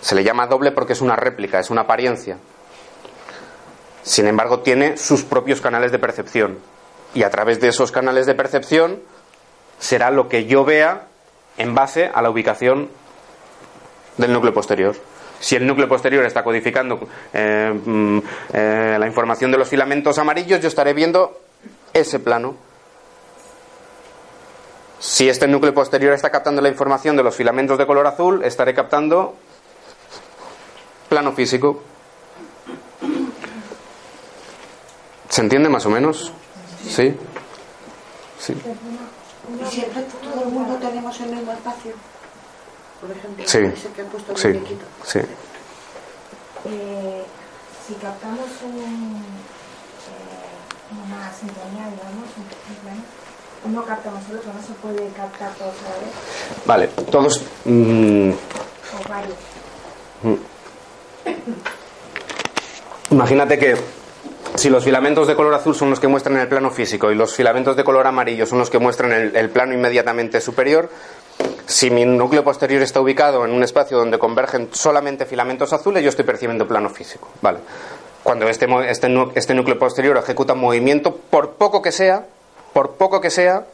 [0.00, 2.36] Se le llama doble porque es una réplica, es una apariencia.
[4.02, 6.58] Sin embargo, tiene sus propios canales de percepción.
[7.14, 9.00] Y a través de esos canales de percepción
[9.78, 11.06] será lo que yo vea
[11.58, 12.90] en base a la ubicación
[14.16, 14.96] del núcleo posterior.
[15.40, 16.98] Si el núcleo posterior está codificando
[17.32, 18.18] eh, mm,
[18.52, 21.40] eh, la información de los filamentos amarillos, yo estaré viendo
[21.92, 22.56] ese plano.
[24.98, 28.74] Si este núcleo posterior está captando la información de los filamentos de color azul, estaré
[28.74, 29.36] captando
[31.08, 31.82] plano físico.
[35.28, 36.32] ¿Se entiende más o menos?
[36.88, 37.14] ¿Sí?
[38.38, 38.54] Sí.
[38.54, 41.92] ¿Y siempre todo el mundo tenemos el mismo espacio?
[43.00, 43.58] Por ejemplo, sí.
[43.58, 44.48] ese que han puesto el sí.
[44.48, 44.84] muñequito.
[45.04, 45.20] Sí.
[46.68, 47.24] Eh,
[47.86, 49.22] si captamos un,
[50.10, 53.02] eh, una sintonía, digamos, un, plano,
[53.74, 56.14] no captamos el otro, no se puede captar todos a la vez,
[56.66, 57.42] Vale, todos.
[57.64, 59.36] mm, o varios.
[63.10, 63.76] Imagínate que
[64.56, 67.34] si los filamentos de color azul son los que muestran el plano físico y los
[67.34, 70.90] filamentos de color amarillo son los que muestran el, el plano inmediatamente superior,
[71.66, 76.10] si mi núcleo posterior está ubicado en un espacio donde convergen solamente filamentos azules, yo
[76.10, 77.28] estoy percibiendo plano físico.
[78.22, 82.26] Cuando este, este, este núcleo posterior ejecuta un movimiento, por poco que sea,
[82.72, 83.66] por poco que sea,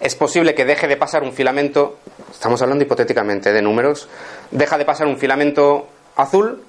[0.00, 1.96] es posible que deje de pasar un filamento,
[2.30, 4.08] estamos hablando hipotéticamente de números,
[4.50, 6.62] deja de pasar un filamento azul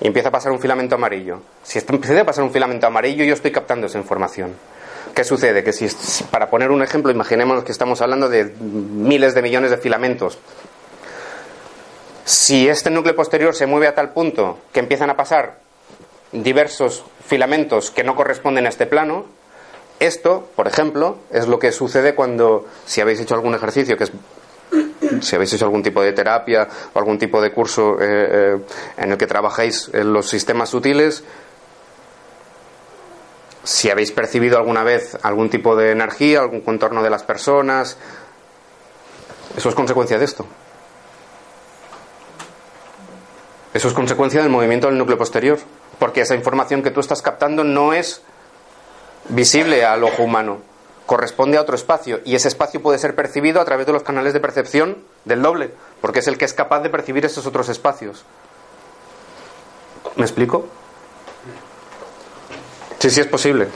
[0.00, 1.40] y empieza a pasar un filamento amarillo.
[1.62, 4.54] Si empieza a pasar un filamento amarillo, yo estoy captando esa información.
[5.14, 5.62] ¿Qué sucede?
[5.62, 5.88] Que si,
[6.30, 10.38] para poner un ejemplo, imaginemos que estamos hablando de miles de millones de filamentos.
[12.24, 15.58] Si este núcleo posterior se mueve a tal punto que empiezan a pasar
[16.32, 19.26] diversos filamentos que no corresponden a este plano,
[20.00, 24.12] esto, por ejemplo, es lo que sucede cuando, si habéis hecho algún ejercicio, que es
[25.20, 28.58] si habéis hecho algún tipo de terapia o algún tipo de curso eh, eh,
[28.96, 31.22] en el que trabajáis en los sistemas sutiles,
[33.64, 37.96] si habéis percibido alguna vez algún tipo de energía, algún contorno de las personas,
[39.56, 40.46] eso es consecuencia de esto.
[43.72, 45.58] Eso es consecuencia del movimiento del núcleo posterior,
[45.98, 48.22] porque esa información que tú estás captando no es
[49.28, 50.58] visible al ojo humano,
[51.06, 54.32] corresponde a otro espacio y ese espacio puede ser percibido a través de los canales
[54.32, 58.24] de percepción del doble, porque es el que es capaz de percibir esos otros espacios.
[60.16, 60.68] ¿Me explico?
[63.04, 63.68] Sí, sí es posible.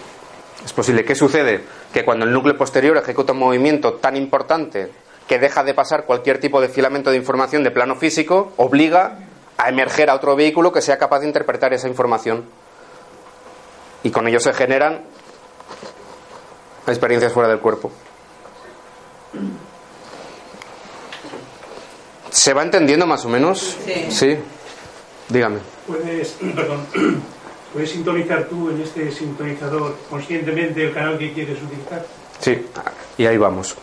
[0.65, 1.05] Es posible.
[1.05, 1.61] ¿Qué sucede?
[1.93, 4.91] Que cuando el núcleo posterior ejecuta un movimiento tan importante
[5.27, 9.19] que deja de pasar cualquier tipo de filamento de información de plano físico, obliga
[9.59, 12.47] a emerger a otro vehículo que sea capaz de interpretar esa información.
[14.03, 15.03] Y con ello se generan
[16.87, 17.93] experiencias fuera del cuerpo.
[22.31, 23.77] ¿Se va entendiendo más o menos?
[24.09, 24.39] Sí.
[25.29, 25.59] Dígame.
[25.87, 26.87] Puedes, perdón,
[27.73, 32.05] puedes sintonizar tú en este sintonizador conscientemente el canal que quieres utilizar.
[32.41, 32.67] Sí,
[33.17, 33.77] y ahí vamos.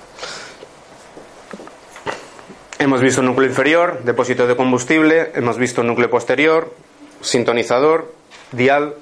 [2.78, 6.74] Hemos visto núcleo inferior, depósito de combustible, hemos visto núcleo posterior,
[7.22, 8.14] sintonizador,
[8.52, 8.96] dial.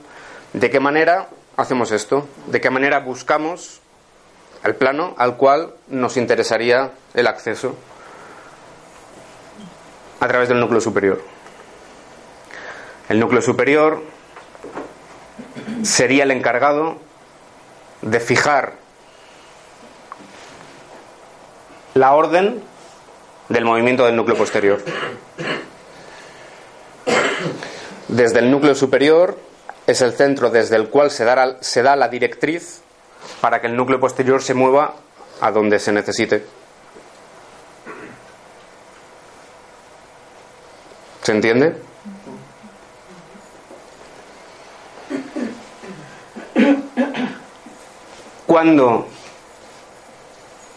[0.53, 2.27] ¿De qué manera hacemos esto?
[2.47, 3.81] ¿De qué manera buscamos
[4.63, 7.75] el plano al cual nos interesaría el acceso?
[10.19, 11.21] A través del núcleo superior.
[13.09, 14.01] El núcleo superior
[15.83, 16.97] sería el encargado
[18.01, 18.73] de fijar
[21.93, 22.61] la orden
[23.49, 24.83] del movimiento del núcleo posterior.
[28.07, 29.37] Desde el núcleo superior
[29.85, 32.81] es el centro desde el cual se da, se da la directriz
[33.41, 34.95] para que el núcleo posterior se mueva
[35.41, 36.45] a donde se necesite.
[41.21, 41.75] ¿Se entiende?
[48.45, 49.07] Cuando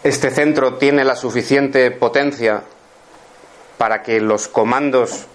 [0.03, 2.63] este centro tiene la suficiente potencia
[3.77, 5.27] para que los comandos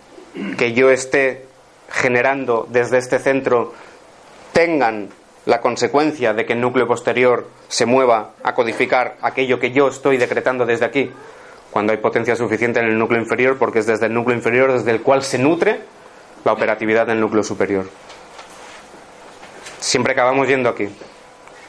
[0.57, 1.45] que yo esté
[1.89, 3.73] generando desde este centro
[4.53, 5.09] tengan
[5.45, 10.17] la consecuencia de que el núcleo posterior se mueva a codificar aquello que yo estoy
[10.17, 11.11] decretando desde aquí,
[11.71, 14.91] cuando hay potencia suficiente en el núcleo inferior, porque es desde el núcleo inferior desde
[14.91, 15.79] el cual se nutre
[16.43, 17.85] la operatividad del núcleo superior.
[19.81, 20.87] Siempre acabamos yendo aquí,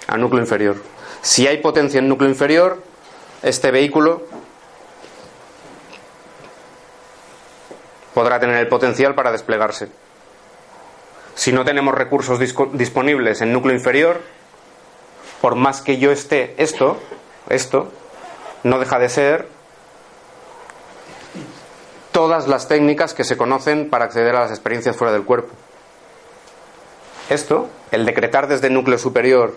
[0.06, 0.76] al núcleo inferior.
[1.22, 2.82] Si hay potencia en núcleo inferior,
[3.42, 4.22] este vehículo
[8.12, 9.88] podrá tener el potencial para desplegarse.
[11.34, 14.20] Si no tenemos recursos disponibles en núcleo inferior,
[15.40, 17.00] por más que yo esté esto,
[17.48, 17.90] esto,
[18.62, 19.48] no deja de ser
[22.12, 25.54] todas las técnicas que se conocen para acceder a las experiencias fuera del cuerpo.
[27.32, 29.56] Esto, el decretar desde el núcleo superior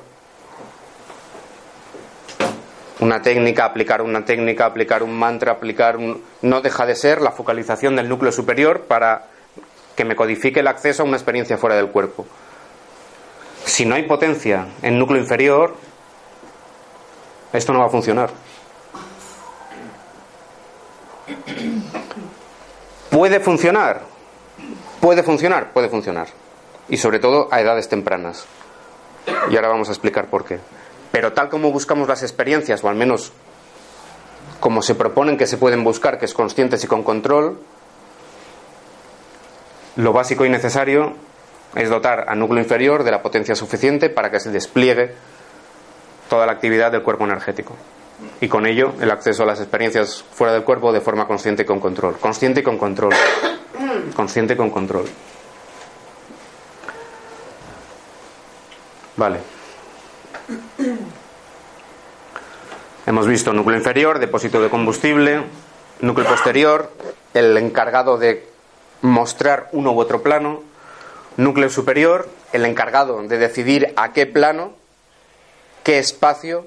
[3.01, 6.23] una técnica, aplicar una técnica, aplicar un mantra, aplicar un...
[6.41, 9.27] no deja de ser la focalización del núcleo superior para
[9.93, 12.25] que me codifique el acceso a una experiencia fuera del cuerpo.
[13.65, 15.75] Si no hay potencia en núcleo inferior,
[17.51, 18.29] esto no va a funcionar.
[23.09, 24.01] ¿Puede funcionar?
[25.01, 26.44] Puede funcionar, puede funcionar.
[26.89, 28.45] Y sobre todo a edades tempranas.
[29.49, 30.59] Y ahora vamos a explicar por qué.
[31.11, 33.31] Pero tal como buscamos las experiencias, o al menos
[34.59, 37.59] como se proponen que se pueden buscar, que es conscientes y con control,
[39.95, 41.13] lo básico y necesario
[41.75, 45.13] es dotar al núcleo inferior de la potencia suficiente para que se despliegue
[46.29, 47.75] toda la actividad del cuerpo energético.
[48.41, 51.65] Y con ello el acceso a las experiencias fuera del cuerpo de forma consciente y
[51.65, 52.17] con control.
[52.17, 53.13] Consciente y con control.
[54.15, 55.05] Consciente y con control.
[59.17, 59.39] Vale.
[63.05, 65.43] Hemos visto núcleo inferior, depósito de combustible,
[66.01, 66.91] núcleo posterior,
[67.33, 68.47] el encargado de
[69.01, 70.63] mostrar uno u otro plano,
[71.37, 74.73] núcleo superior, el encargado de decidir a qué plano,
[75.83, 76.65] qué espacio,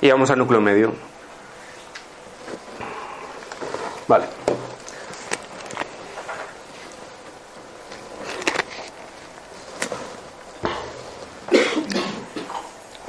[0.00, 0.92] y vamos al núcleo medio.
[4.06, 4.26] Vale.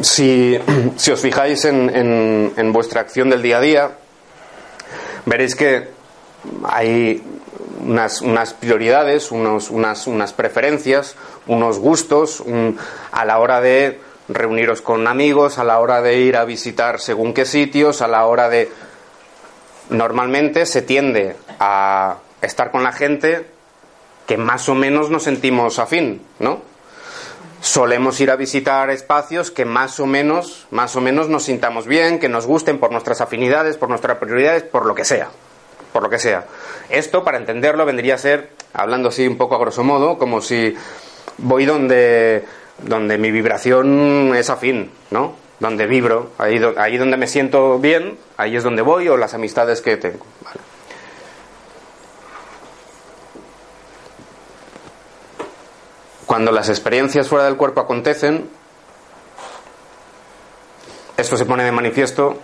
[0.01, 0.57] Si,
[1.11, 3.91] os fijáis en, vuestra acción del día a día,
[5.25, 5.89] veréis que
[6.63, 7.21] hay
[7.81, 11.15] unas, prioridades, unos, unas, unas, preferencias,
[11.47, 12.43] unos gustos
[13.11, 17.33] a la hora de reuniros con amigos, a la hora de ir a visitar según
[17.33, 18.71] qué sitios, a la hora de...
[19.89, 23.47] Normalmente se tiende a estar con la gente
[24.27, 26.68] que más o menos nos sentimos afín, ¿no?
[27.61, 32.19] Solemos ir a visitar espacios que más o menos, más o menos nos sintamos bien,
[32.19, 35.29] que nos gusten por nuestras afinidades, por nuestras prioridades, por lo que sea,
[35.91, 36.45] por lo que sea.
[36.89, 40.75] Esto, para entenderlo, vendría a ser, hablando así un poco a grosso modo, como si
[41.37, 42.45] voy donde,
[42.79, 45.35] donde mi vibración es afín, ¿no?
[45.59, 49.81] Donde vibro, ahí, ahí donde me siento bien, ahí es donde voy o las amistades
[49.81, 50.25] que tengo.
[56.29, 58.47] Cuando las experiencias fuera del cuerpo acontecen,
[61.17, 62.37] esto se pone de manifiesto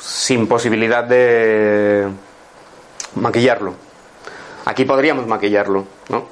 [0.00, 2.08] sin posibilidad de
[3.14, 3.74] maquillarlo.
[4.64, 6.26] Aquí podríamos maquillarlo, ¿no?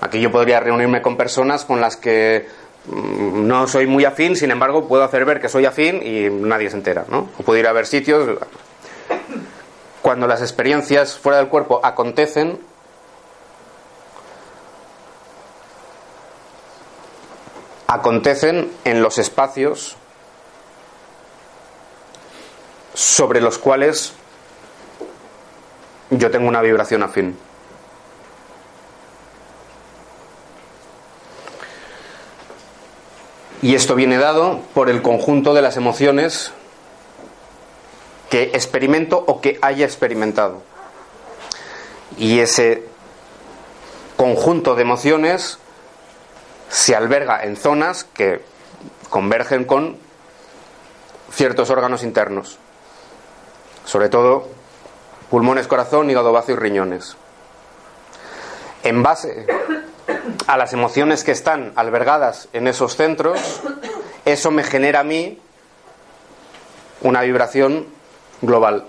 [0.00, 2.48] Aquí yo podría reunirme con personas con las que
[2.86, 6.70] mm, no soy muy afín, sin embargo puedo hacer ver que soy afín y nadie
[6.70, 7.28] se entera, ¿no?
[7.38, 8.38] O puedo ir a ver sitios.
[10.00, 12.71] Cuando las experiencias fuera del cuerpo acontecen,
[17.92, 19.96] acontecen en los espacios
[22.94, 24.14] sobre los cuales
[26.08, 27.36] yo tengo una vibración afín.
[33.60, 36.50] Y esto viene dado por el conjunto de las emociones
[38.30, 40.62] que experimento o que haya experimentado.
[42.16, 42.84] Y ese
[44.16, 45.58] conjunto de emociones
[46.72, 48.40] se alberga en zonas que
[49.10, 49.98] convergen con
[51.30, 52.58] ciertos órganos internos,
[53.84, 54.48] sobre todo
[55.28, 57.14] pulmones, corazón, hígado vacio y riñones.
[58.84, 59.46] En base
[60.46, 63.60] a las emociones que están albergadas en esos centros,
[64.24, 65.38] eso me genera a mí
[67.02, 67.86] una vibración
[68.40, 68.86] global.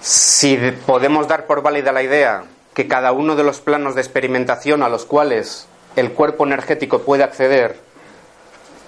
[0.00, 2.44] Si podemos dar por válida la idea
[2.76, 5.66] que cada uno de los planos de experimentación a los cuales
[5.96, 7.80] el cuerpo energético puede acceder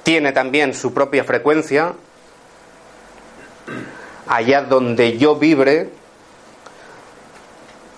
[0.03, 1.95] tiene también su propia frecuencia,
[4.27, 5.89] allá donde yo vibre,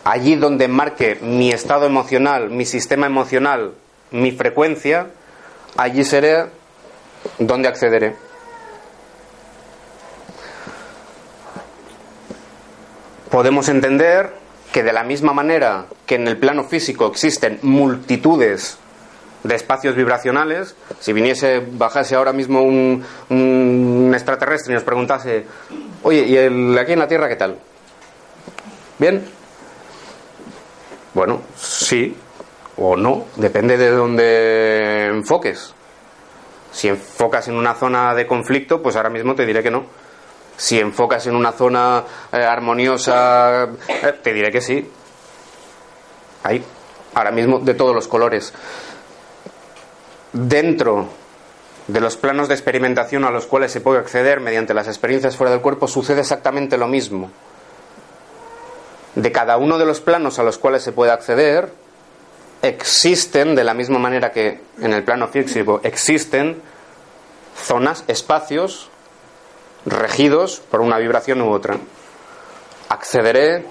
[0.04, 3.74] allí donde marque mi estado emocional, mi sistema emocional,
[4.12, 5.08] mi frecuencia,
[5.76, 6.46] allí seré
[7.40, 8.14] donde accederé.
[13.28, 14.39] Podemos entender
[14.72, 18.78] que de la misma manera que en el plano físico existen multitudes
[19.42, 25.46] de espacios vibracionales, si viniese, bajase ahora mismo un, un extraterrestre y nos preguntase,
[26.02, 27.58] oye, ¿y el, aquí en la Tierra qué tal?
[28.98, 29.24] ¿Bien?
[31.14, 32.14] Bueno, sí
[32.76, 35.74] o no, depende de dónde enfoques.
[36.72, 39.84] Si enfocas en una zona de conflicto, pues ahora mismo te diré que no.
[40.60, 44.86] Si enfocas en una zona eh, armoniosa, eh, te diré que sí.
[46.42, 46.62] Hay
[47.14, 48.52] ahora mismo de todos los colores.
[50.34, 51.08] Dentro
[51.86, 55.50] de los planos de experimentación a los cuales se puede acceder mediante las experiencias fuera
[55.50, 57.30] del cuerpo sucede exactamente lo mismo.
[59.14, 61.72] De cada uno de los planos a los cuales se puede acceder,
[62.60, 66.60] existen, de la misma manera que en el plano físico existen,
[67.56, 68.90] zonas, espacios
[69.86, 71.78] regidos por una vibración u otra.
[72.88, 73.64] Accederé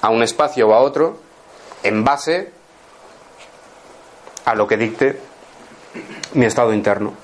[0.00, 1.18] a un espacio o a otro
[1.82, 2.52] en base
[4.44, 5.20] a lo que dicte
[6.34, 7.14] mi estado interno.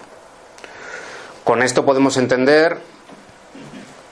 [1.45, 2.79] Con esto podemos entender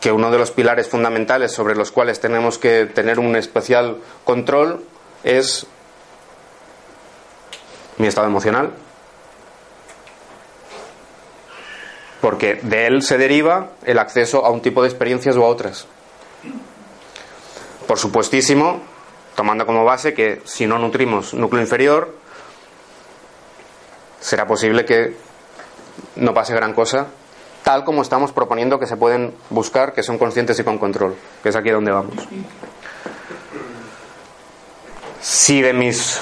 [0.00, 4.84] que uno de los pilares fundamentales sobre los cuales tenemos que tener un especial control
[5.24, 5.66] es
[7.98, 8.72] mi estado emocional.
[12.20, 15.86] Porque de él se deriva el acceso a un tipo de experiencias o a otras.
[17.86, 18.80] Por supuestísimo,
[19.34, 22.14] tomando como base que si no nutrimos núcleo inferior,
[24.20, 25.14] será posible que
[26.16, 27.06] no pase gran cosa,
[27.62, 31.50] tal como estamos proponiendo que se pueden buscar, que son conscientes y con control, que
[31.50, 32.14] es aquí donde vamos.
[35.20, 36.20] Si de mis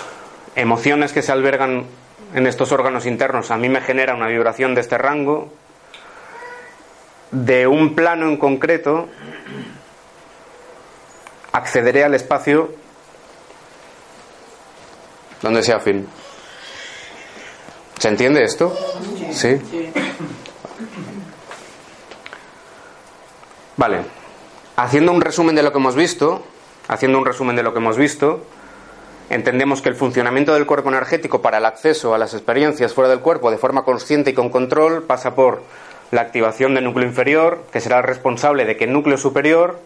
[0.57, 1.87] emociones que se albergan
[2.35, 5.53] en estos órganos internos a mí me genera una vibración de este rango,
[7.35, 9.09] de un plano en concreto,
[11.53, 12.73] accederé al espacio
[15.43, 16.07] donde sea fin.
[17.99, 18.77] ¿Se entiende esto?
[19.33, 19.61] Sí.
[23.77, 24.03] Vale.
[24.77, 26.45] Haciendo un resumen de lo que hemos visto,
[26.89, 28.45] haciendo un resumen de lo que hemos visto,
[29.29, 33.21] entendemos que el funcionamiento del cuerpo energético para el acceso a las experiencias fuera del
[33.21, 35.63] cuerpo de forma consciente y con control pasa por
[36.11, 39.81] la activación del núcleo inferior, que será el responsable de que el núcleo superior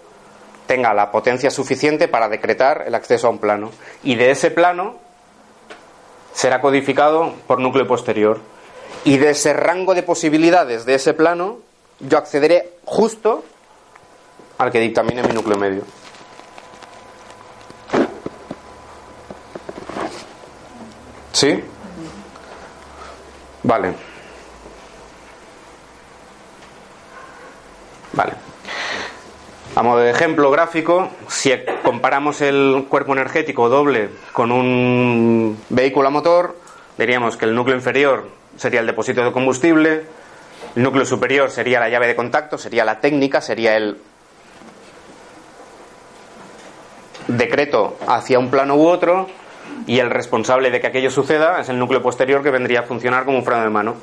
[0.67, 3.71] tenga la potencia suficiente para decretar el acceso a un plano.
[4.03, 4.97] Y de ese plano
[6.33, 8.39] será codificado por núcleo posterior.
[9.05, 11.59] Y de ese rango de posibilidades de ese plano,
[12.01, 13.45] yo accederé justo
[14.59, 15.83] al que dictamine mi núcleo medio.
[21.33, 21.63] ¿Sí?
[23.63, 24.08] Vale.
[28.13, 28.33] Vale.
[29.77, 31.53] A modo de ejemplo gráfico, si
[31.85, 36.57] comparamos el cuerpo energético doble con un vehículo a motor,
[36.97, 40.05] diríamos que el núcleo inferior sería el depósito de combustible,
[40.75, 43.99] el núcleo superior sería la llave de contacto, sería la técnica, sería el
[47.29, 49.29] decreto hacia un plano u otro,
[49.87, 53.25] y el responsable de que aquello suceda es el núcleo posterior que vendría a funcionar
[53.25, 53.95] como un freno de mano.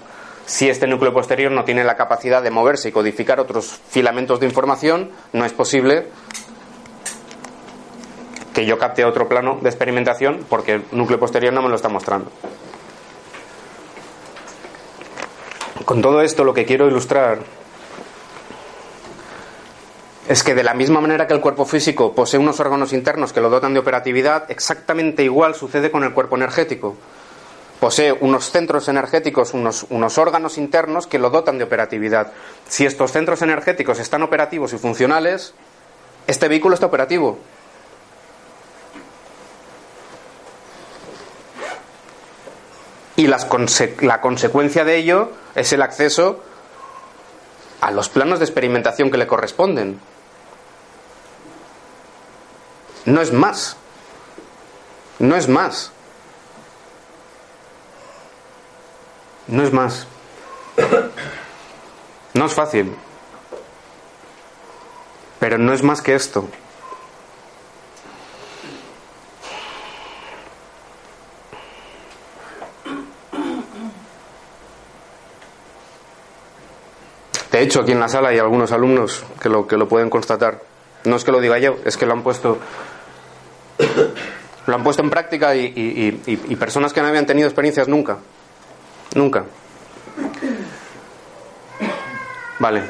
[0.45, 4.45] Si este núcleo posterior no tiene la capacidad de moverse y codificar otros filamentos de
[4.45, 6.07] información, no es posible
[8.53, 11.89] que yo capte otro plano de experimentación porque el núcleo posterior no me lo está
[11.89, 12.31] mostrando.
[15.83, 17.39] Con todo esto lo que quiero ilustrar
[20.27, 23.41] es que de la misma manera que el cuerpo físico posee unos órganos internos que
[23.41, 26.95] lo dotan de operatividad, exactamente igual sucede con el cuerpo energético
[27.79, 32.31] posee unos centros energéticos, unos, unos, órganos internos que lo dotan de operatividad.
[32.67, 35.53] Si estos centros energéticos están operativos y funcionales,
[36.27, 37.39] este vehículo está operativo.
[43.17, 46.41] Y la consecuencia de ello es el acceso
[47.81, 49.99] a los planos de experimentación que le corresponden.
[53.05, 53.77] No es más.
[55.19, 55.91] No es más.
[59.47, 60.07] No es más.
[62.33, 62.95] No es fácil.
[65.39, 66.47] Pero no es más que esto.
[77.51, 80.61] De hecho, aquí en la sala hay algunos alumnos que lo, que lo pueden constatar.
[81.05, 82.57] No es que lo diga yo, es que lo han puesto,
[84.65, 87.87] lo han puesto en práctica y, y- y- y personas que no habían tenido experiencias
[87.87, 88.17] nunca.
[89.15, 89.45] Nunca.
[92.59, 92.83] Vale.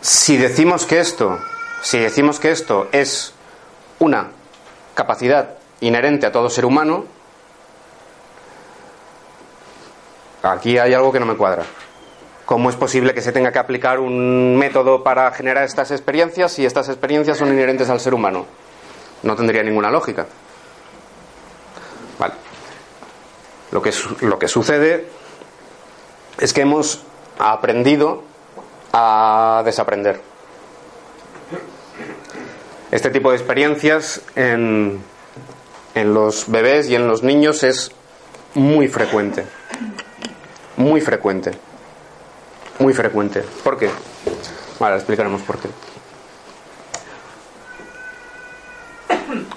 [0.00, 1.38] Si decimos que esto,
[1.82, 3.34] si decimos que esto es
[3.98, 4.28] una
[4.94, 7.04] capacidad inherente a todo ser humano,
[10.42, 11.64] aquí hay algo que no me cuadra.
[12.44, 16.66] ¿Cómo es posible que se tenga que aplicar un método para generar estas experiencias si
[16.66, 18.46] estas experiencias son inherentes al ser humano?
[19.22, 20.26] No tendría ninguna lógica.
[22.18, 22.34] Vale.
[23.72, 25.06] Lo que, lo que sucede
[26.38, 27.02] es que hemos
[27.38, 28.22] aprendido
[28.92, 30.20] a desaprender.
[32.90, 35.00] Este tipo de experiencias en,
[35.94, 37.92] en los bebés y en los niños es
[38.54, 39.46] muy frecuente.
[40.76, 41.52] Muy frecuente.
[42.78, 43.42] Muy frecuente.
[43.62, 43.90] ¿Por qué?
[44.78, 45.68] Vale, explicaremos por qué.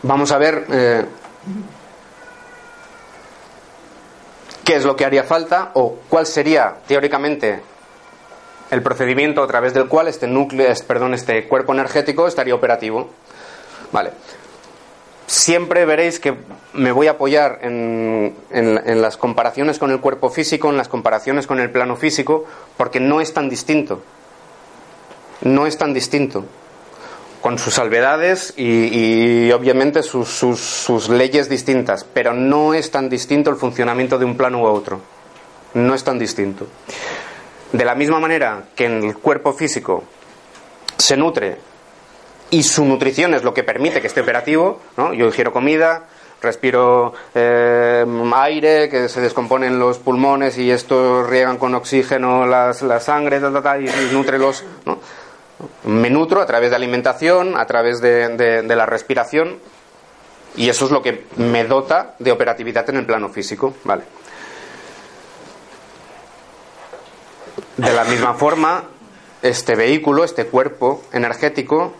[0.04, 1.06] Vamos a ver eh,
[4.64, 7.62] qué es lo que haría falta o cuál sería teóricamente
[8.72, 13.10] el procedimiento a través del cual este núcleo, perdón, este cuerpo energético estaría operativo.
[13.92, 14.12] Vale.
[15.28, 16.36] Siempre veréis que
[16.74, 20.88] me voy a apoyar en, en- en las comparaciones con el cuerpo físico, en las
[20.90, 22.46] comparaciones con el plano físico,
[22.78, 24.02] porque no es tan distinto.
[25.42, 26.46] No es tan distinto.
[27.44, 33.50] Con sus salvedades y, obviamente sus, sus- sus leyes distintas, pero no es tan distinto
[33.50, 35.02] el funcionamiento de un plano u otro.
[35.74, 36.68] No es tan distinto.
[37.74, 40.06] De la misma manera que en el cuerpo físico
[40.98, 41.58] se nutre
[42.50, 45.14] y su nutrición es lo que permite que esté operativo, ¿no?
[45.14, 46.06] Yo ingiero comida,
[46.42, 52.84] respiro eh, aire que se descompone en los pulmones y esto riegan con oxígeno las,
[52.84, 54.64] la sangre ta, ta, ta, y, y nutre los...
[54.86, 55.00] ¿no?
[55.86, 59.60] Me nutro a través de alimentación, a través de, de- la respiración
[60.56, 63.74] y eso es lo que me dota de operatividad en el plano físico.
[63.84, 64.04] Vale.
[67.78, 68.84] De la misma forma,
[69.42, 71.94] este vehículo, este cuerpo energético,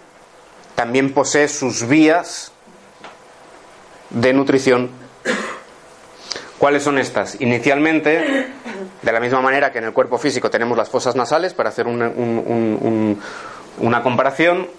[0.76, 2.52] también posee sus vías
[4.12, 4.90] de nutrición.
[6.64, 7.42] ¿Cuáles son estas?
[7.42, 8.48] Inicialmente,
[9.02, 11.88] de la misma manera que en el cuerpo físico tenemos las fosas nasales, para hacer
[11.88, 13.22] un- un- un- un-
[13.80, 14.70] una comparación,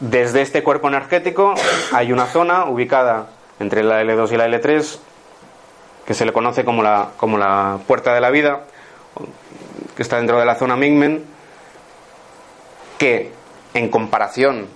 [0.00, 1.52] desde este cuerpo energético
[1.92, 3.26] hay una zona ubicada
[3.60, 4.98] entre la L2 y la L3,
[6.06, 8.62] que se le conoce como la, como la puerta de la vida,
[9.94, 11.22] que está dentro de la zona Mingmen,
[12.96, 13.30] que
[13.74, 14.68] en comparación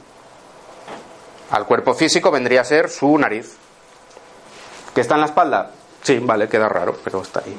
[1.53, 3.57] al cuerpo físico vendría a ser su nariz.
[4.95, 5.71] ¿Que está en la espalda?
[6.03, 7.57] Sí, vale, queda raro, pero está ahí.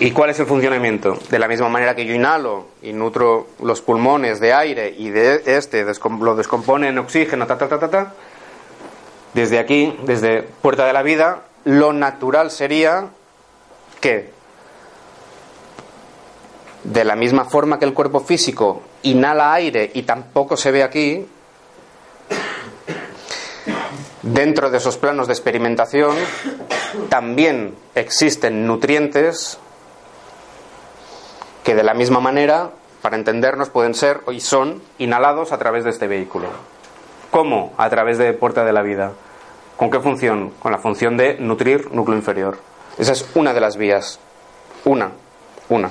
[0.00, 1.18] ¿Y cuál es el funcionamiento?
[1.28, 5.42] De la misma manera que yo inhalo y nutro los pulmones de aire y de
[5.44, 8.14] este lo descompone en oxígeno, ta, ta, ta, ta,
[9.34, 13.10] desde aquí, desde Puerta de la Vida, lo natural sería
[14.00, 14.30] que
[16.84, 21.26] de la misma forma que el cuerpo físico inhala aire y tampoco se ve aquí,
[24.22, 26.16] dentro de esos planos de experimentación
[27.08, 29.58] también existen nutrientes
[31.64, 32.70] que de la misma manera,
[33.02, 36.48] para entendernos, pueden ser y son inhalados a través de este vehículo.
[37.30, 37.72] ¿Cómo?
[37.76, 39.12] A través de Puerta de la Vida.
[39.76, 40.50] ¿Con qué función?
[40.58, 42.58] Con la función de nutrir núcleo inferior.
[42.98, 44.18] Esa es una de las vías.
[44.84, 45.12] Una.
[45.68, 45.90] Una.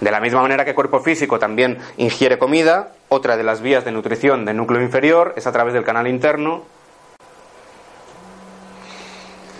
[0.00, 3.92] De la misma manera que cuerpo físico también ingiere comida, otra de las vías de
[3.92, 6.64] nutrición del núcleo inferior es a través del canal interno,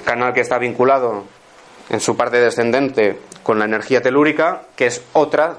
[0.09, 1.25] canal que está vinculado
[1.91, 5.59] en su parte descendente con la energía telúrica, que es otra,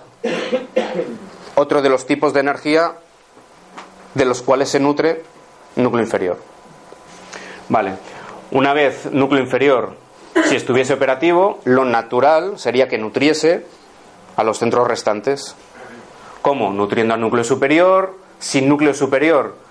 [1.53, 2.93] otro de los tipos de energía
[4.15, 5.21] de los cuales se nutre
[5.75, 6.39] núcleo inferior.
[7.69, 7.93] Vale,
[8.49, 9.95] una vez núcleo inferior,
[10.45, 13.67] si estuviese operativo, lo natural sería que nutriese
[14.35, 15.55] a los centros restantes.
[16.41, 16.71] ¿Cómo?
[16.73, 18.17] Nutriendo al núcleo superior.
[18.39, 19.68] Sin núcleo superior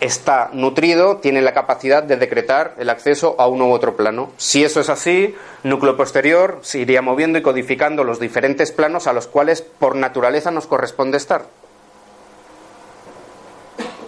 [0.00, 4.32] está nutrido, tiene la capacidad de decretar el acceso a uno u otro plano.
[4.38, 9.12] Si eso es así, núcleo posterior se iría moviendo y codificando los diferentes planos a
[9.12, 11.44] los cuales por naturaleza nos corresponde estar.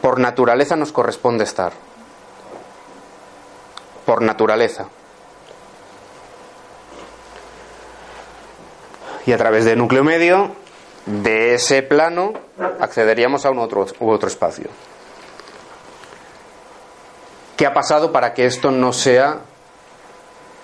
[0.01, 1.73] Por naturaleza nos corresponde estar.
[4.07, 4.89] Por naturaleza.
[9.27, 10.51] Y a través de núcleo medio,
[11.07, 12.33] de ese plano,
[12.81, 14.69] accederíamos a un otro, u otro espacio.
[17.57, 19.41] ¿Qué ha pasado para que esto no sea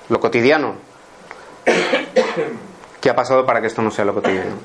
[0.08, 0.74] lo cotidiano?
[3.00, 4.56] ¿Qué ha pasado para que esto no sea lo cotidiano?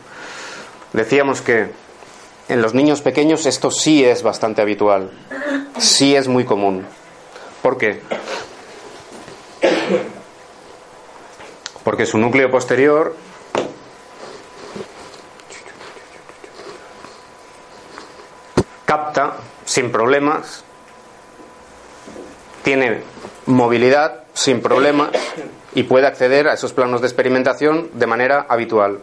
[0.94, 1.72] Decíamos que
[2.48, 5.12] en los niños pequeños esto sí es bastante habitual,
[5.78, 6.86] sí es muy común.
[7.62, 8.02] ¿Por qué?
[11.84, 13.16] Porque su núcleo posterior
[18.86, 20.64] capta sin problemas
[22.64, 23.02] tiene
[23.46, 25.10] movilidad sin problemas
[25.76, 29.00] y puede acceder a esos planos de experimentación de manera habitual.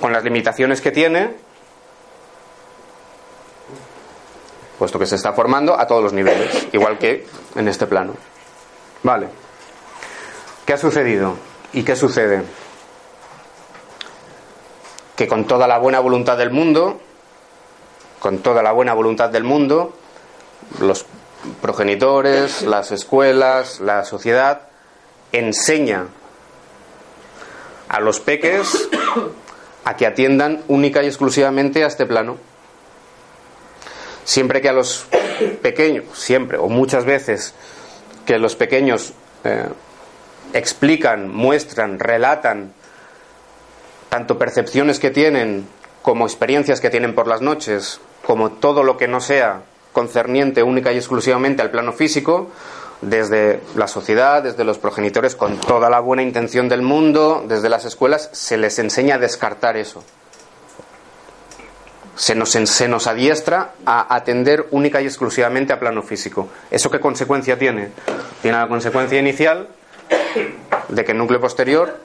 [0.00, 1.34] Con las limitaciones que tiene,
[4.78, 8.14] puesto que se está formando a todos los niveles, igual que en este plano.
[9.02, 9.28] Vale.
[10.66, 11.36] ¿Qué ha sucedido?
[11.72, 12.42] ¿Y qué sucede?
[15.14, 17.00] Que con toda la buena voluntad del mundo,
[18.18, 19.92] con toda la buena voluntad del mundo,
[20.80, 21.06] los
[21.60, 24.62] progenitores, las escuelas, la sociedad,
[25.32, 26.06] enseña
[27.88, 28.88] a los peques
[29.84, 32.38] a que atiendan única y exclusivamente a este plano.
[34.24, 35.06] Siempre que a los
[35.62, 37.54] pequeños, siempre o muchas veces
[38.24, 39.12] que los pequeños
[39.44, 39.66] eh,
[40.52, 42.72] explican, muestran, relatan
[44.08, 45.66] tanto percepciones que tienen
[46.02, 49.62] como experiencias que tienen por las noches, como todo lo que no sea
[49.92, 52.50] concerniente única y exclusivamente al plano físico,
[53.02, 57.84] desde la sociedad, desde los progenitores, con toda la buena intención del mundo, desde las
[57.84, 60.04] escuelas, se les enseña a descartar eso.
[62.14, 66.48] Se nos, se nos adiestra a atender única y exclusivamente a plano físico.
[66.70, 67.90] ¿Eso qué consecuencia tiene?
[68.40, 69.68] Tiene la consecuencia inicial
[70.88, 72.00] de que el núcleo posterior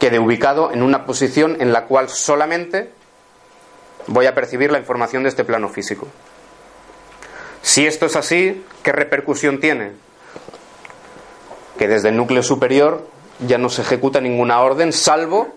[0.00, 2.90] quede ubicado en una posición en la cual solamente
[4.06, 6.08] voy a percibir la información de este plano físico.
[7.62, 9.92] Si esto es así, ¿qué repercusión tiene?
[11.78, 13.08] Que desde el núcleo superior
[13.40, 15.54] ya no se ejecuta ninguna orden salvo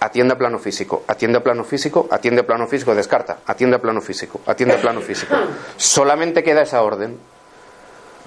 [0.00, 3.80] atiende a plano físico, atiende a plano físico, atiende a plano físico, descarta, atiende a
[3.80, 5.34] plano físico, atiende a plano físico.
[5.76, 7.18] Solamente queda esa orden,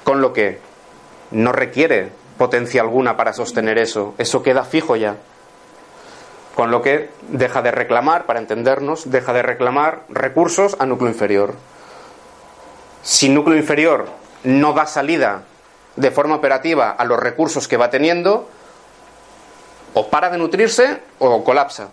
[0.04, 0.60] con lo que
[1.32, 5.16] no requiere potencia alguna para sostener eso, eso queda fijo ya.
[6.62, 11.56] Con lo que deja de reclamar, para entendernos, deja de reclamar recursos a núcleo inferior.
[13.02, 14.06] Si núcleo inferior
[14.44, 15.42] no da salida
[15.96, 18.48] de forma operativa a los recursos que va teniendo,
[19.96, 21.90] o para de nutrirse o colapsa.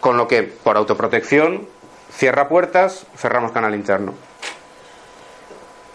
[0.00, 1.66] Con lo que, por autoprotección,
[2.12, 4.12] cierra puertas, cerramos canal interno.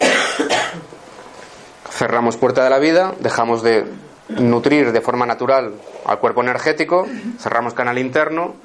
[1.94, 5.74] Cerramos puerta de la vida, dejamos de nutrir de forma natural
[6.06, 7.08] al cuerpo energético,
[7.40, 8.56] cerramos canal interno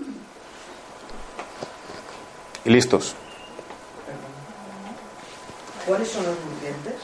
[2.65, 3.15] y listos.
[5.87, 6.95] ¿Cuáles son los nutrientes?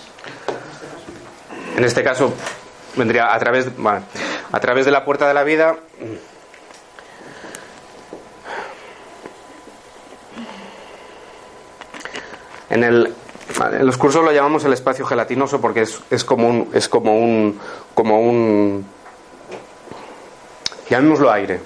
[1.76, 2.32] En este caso
[2.96, 3.68] vendría a través,
[4.52, 5.76] a través de la puerta de la vida.
[12.70, 13.14] En el,
[13.68, 17.18] en los cursos lo llamamos el espacio gelatinoso porque es, es como un, es como
[17.18, 17.58] un,
[17.94, 18.86] como un,
[20.88, 21.61] llamémoslo aire,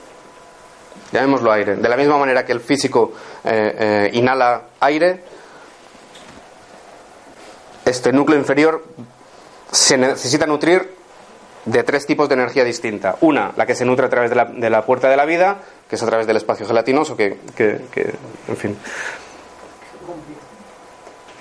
[1.12, 1.76] llamémoslo aire.
[1.76, 3.12] De la misma manera que el físico
[3.44, 5.22] eh, eh, inhala aire,
[7.84, 8.84] este núcleo inferior
[9.70, 10.94] se necesita nutrir
[11.64, 13.16] de tres tipos de energía distinta.
[13.20, 15.58] Una, la que se nutre a través de la, de la puerta de la vida,
[15.88, 18.14] que es a través del espacio gelatinoso, que, que, que
[18.48, 18.76] en fin,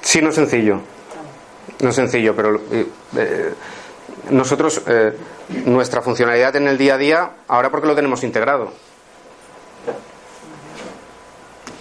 [0.04, 0.80] Sí, no es sencillo.
[1.80, 3.54] No es sencillo, pero eh, eh,
[4.30, 5.18] nosotros, eh,
[5.66, 8.72] nuestra funcionalidad en el día a día, ahora porque lo tenemos integrado.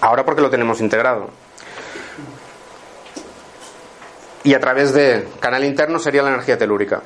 [0.00, 1.30] Ahora porque lo tenemos integrado.
[4.44, 7.02] Y a través de canal interno sería la energía telúrica.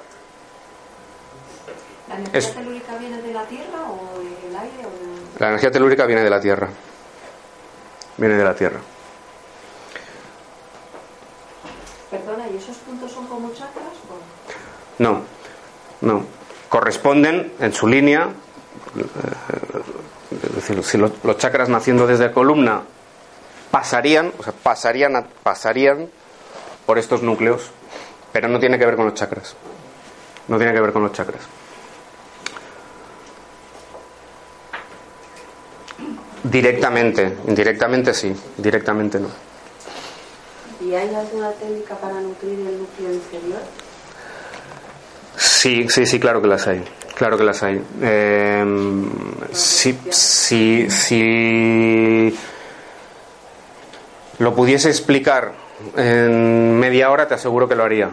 [2.08, 4.86] ¿La energía telúrica viene de la Tierra o del aire?
[4.86, 5.40] O de...
[5.40, 6.68] La energía telúrica viene de la Tierra.
[8.16, 8.80] Viene de la Tierra.
[12.10, 13.92] Perdona, ¿y esos puntos son como chakras?
[14.08, 14.16] O...
[14.98, 15.22] No,
[16.00, 16.24] no.
[16.68, 18.28] Corresponden en su línea,
[20.30, 22.82] es decir, si los, chakras naciendo desde columna
[23.70, 26.08] pasarían, o sea, pasarían, a- pasarían
[26.86, 27.70] por estos núcleos,
[28.32, 29.54] pero no tiene que ver con los chakras.
[30.48, 31.42] No tiene que ver con los chakras.
[36.44, 39.28] Directamente, indirectamente sí, directamente no.
[40.80, 43.60] ¿Y hay alguna técnica para nutrir el núcleo inferior?
[45.66, 46.80] Sí, sí, sí, claro que las hay.
[47.16, 47.82] Claro que las hay.
[48.00, 48.64] Eh,
[49.50, 52.38] si, si, si
[54.38, 55.54] lo pudiese explicar
[55.96, 58.10] en media hora, te aseguro que lo haría.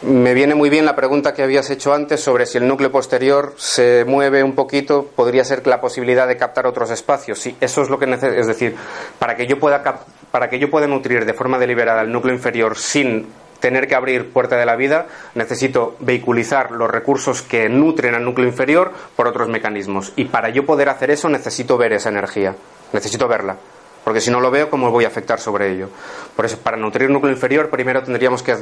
[0.00, 3.52] Me viene muy bien la pregunta que habías hecho antes sobre si el núcleo posterior
[3.58, 7.38] se mueve un poquito, podría ser la posibilidad de captar otros espacios.
[7.38, 8.06] Sí, eso es lo que.
[8.10, 8.74] Es decir,
[9.18, 9.82] para que yo pueda
[10.30, 13.26] para que yo pueda nutrir de forma deliberada el núcleo inferior sin
[13.60, 18.48] tener que abrir puerta de la vida, necesito vehiculizar los recursos que nutren al núcleo
[18.48, 20.12] inferior por otros mecanismos.
[20.16, 22.56] Y para yo poder hacer eso necesito ver esa energía,
[22.92, 23.56] necesito verla.
[24.04, 25.88] Porque si no lo veo, ¿cómo voy a afectar sobre ello?
[26.34, 28.56] Por eso, para nutrir núcleo inferior, primero tendríamos que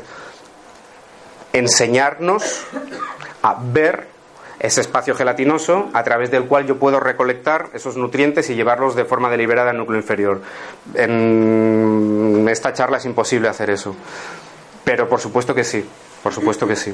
[1.52, 2.64] enseñarnos
[3.42, 4.08] a ver
[4.58, 9.04] ese espacio gelatinoso a través del cual yo puedo recolectar esos nutrientes y llevarlos de
[9.04, 10.40] forma deliberada al núcleo inferior.
[10.94, 13.94] En esta charla es imposible hacer eso.
[14.88, 15.84] Pero por supuesto que sí,
[16.22, 16.90] por supuesto que sí.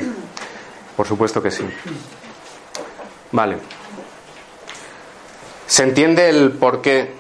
[0.97, 1.65] Por supuesto que sí.
[3.31, 3.59] Vale.
[5.69, 7.13] ¿Se entiende el por qué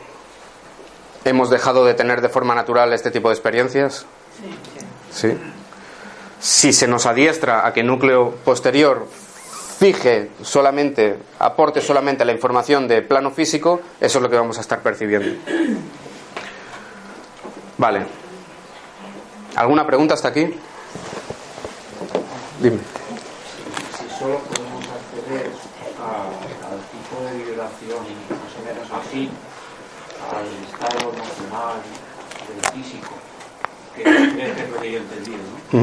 [1.25, 4.05] hemos dejado de tener de forma natural este tipo de experiencias?
[5.13, 5.39] Sí.
[6.41, 9.07] Si se nos adiestra a que el núcleo posterior
[9.79, 14.63] fije solamente, aporte solamente la información de plano físico, eso es lo que vamos a
[14.63, 15.37] estar percibiendo.
[17.79, 18.24] Vale.
[19.57, 20.55] ¿Alguna pregunta hasta aquí?
[22.61, 22.79] Dime.
[23.99, 25.51] si solo podemos acceder
[26.01, 27.99] a- al tipo de vibración
[28.31, 29.31] más o menos afín
[30.33, 31.79] al estado emocional
[32.49, 33.15] del físico,
[33.95, 35.39] que es lo que yo he entendido,
[35.73, 35.79] ¿no?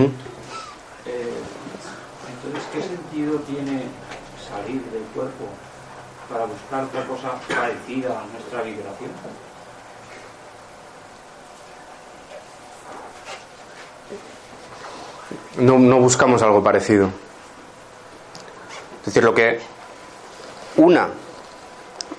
[1.06, 1.34] Eh,
[2.34, 3.84] entonces, ¿qué sentido tiene
[4.50, 5.46] salir del cuerpo
[6.30, 9.12] para buscar otra cosa parecida a nuestra vibración?
[15.58, 17.10] No, no buscamos algo parecido.
[18.99, 19.60] Es decir, lo que
[20.78, 21.10] una,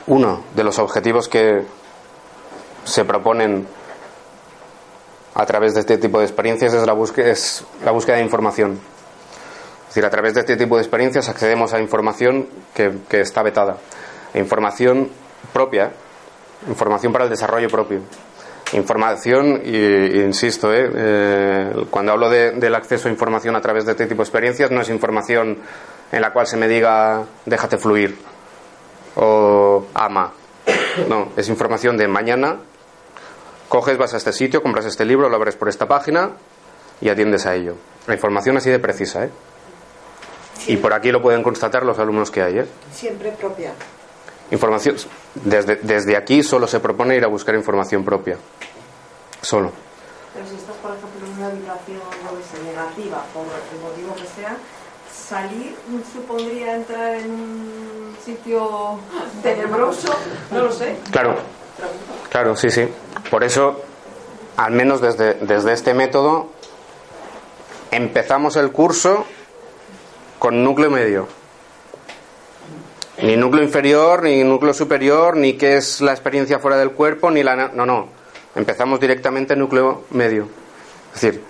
[0.06, 1.62] uno de los objetivos que
[2.84, 3.66] se proponen
[5.34, 8.72] a través de este tipo de experiencias es la búsqueda, es la búsqueda de información.
[9.82, 13.42] Es decir, a través de este tipo de experiencias accedemos a información que, que está
[13.42, 13.76] vetada.
[14.34, 15.10] Información
[15.52, 15.92] propia,
[16.68, 18.00] información para el desarrollo propio.
[18.72, 19.76] Información, y,
[20.20, 20.90] insisto, ¿eh?
[20.94, 24.70] Eh, cuando hablo de- del acceso a información a través de este tipo de experiencias,
[24.70, 25.58] no es información
[26.10, 28.16] en la cual se me diga déjate fluir
[29.16, 30.32] o ama.
[31.08, 32.56] No, es información de mañana,
[33.68, 36.30] coges, vas a este sitio, compras este libro, lo abres por esta página
[37.00, 37.74] y atiendes a ello.
[38.06, 39.30] La información así de precisa, ¿eh?
[40.68, 42.66] Y por aquí lo pueden constatar los alumnos que hay, ¿eh?
[42.92, 43.72] Siempre propia.
[44.52, 44.96] Información.
[45.34, 48.36] Desde, desde aquí solo se propone ir a buscar información propia.
[49.40, 49.72] Solo.
[50.34, 54.56] Pero si estás, por ejemplo, en una qué sé, negativa, por el motivo que sea,
[55.10, 55.74] salir
[56.12, 58.98] supondría entrar en un sitio
[59.42, 60.14] tenebroso,
[60.50, 60.98] no lo sé.
[61.10, 61.36] Claro,
[62.30, 62.86] claro, sí, sí.
[63.30, 63.80] Por eso,
[64.58, 66.50] al menos desde, desde este método,
[67.90, 69.24] empezamos el curso
[70.38, 71.41] con núcleo medio.
[73.18, 77.42] Ni núcleo inferior, ni núcleo superior, ni qué es la experiencia fuera del cuerpo, ni
[77.42, 77.68] la...
[77.68, 78.08] No, no.
[78.54, 80.48] Empezamos directamente en núcleo medio.
[81.14, 81.42] Es decir,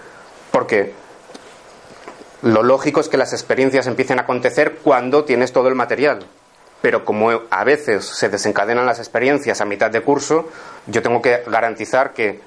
[0.51, 0.93] porque
[2.43, 6.27] lo lógico es que las experiencias empiecen a acontecer cuando tienes todo el material.
[6.81, 10.49] Pero como a veces se desencadenan las experiencias a mitad de curso,
[10.89, 12.41] yo tengo que garantizar que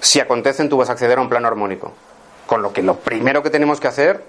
[0.00, 1.92] si acontecen tú vas a acceder a un plano armónico.
[2.46, 4.24] Con lo que lo primero que tenemos que hacer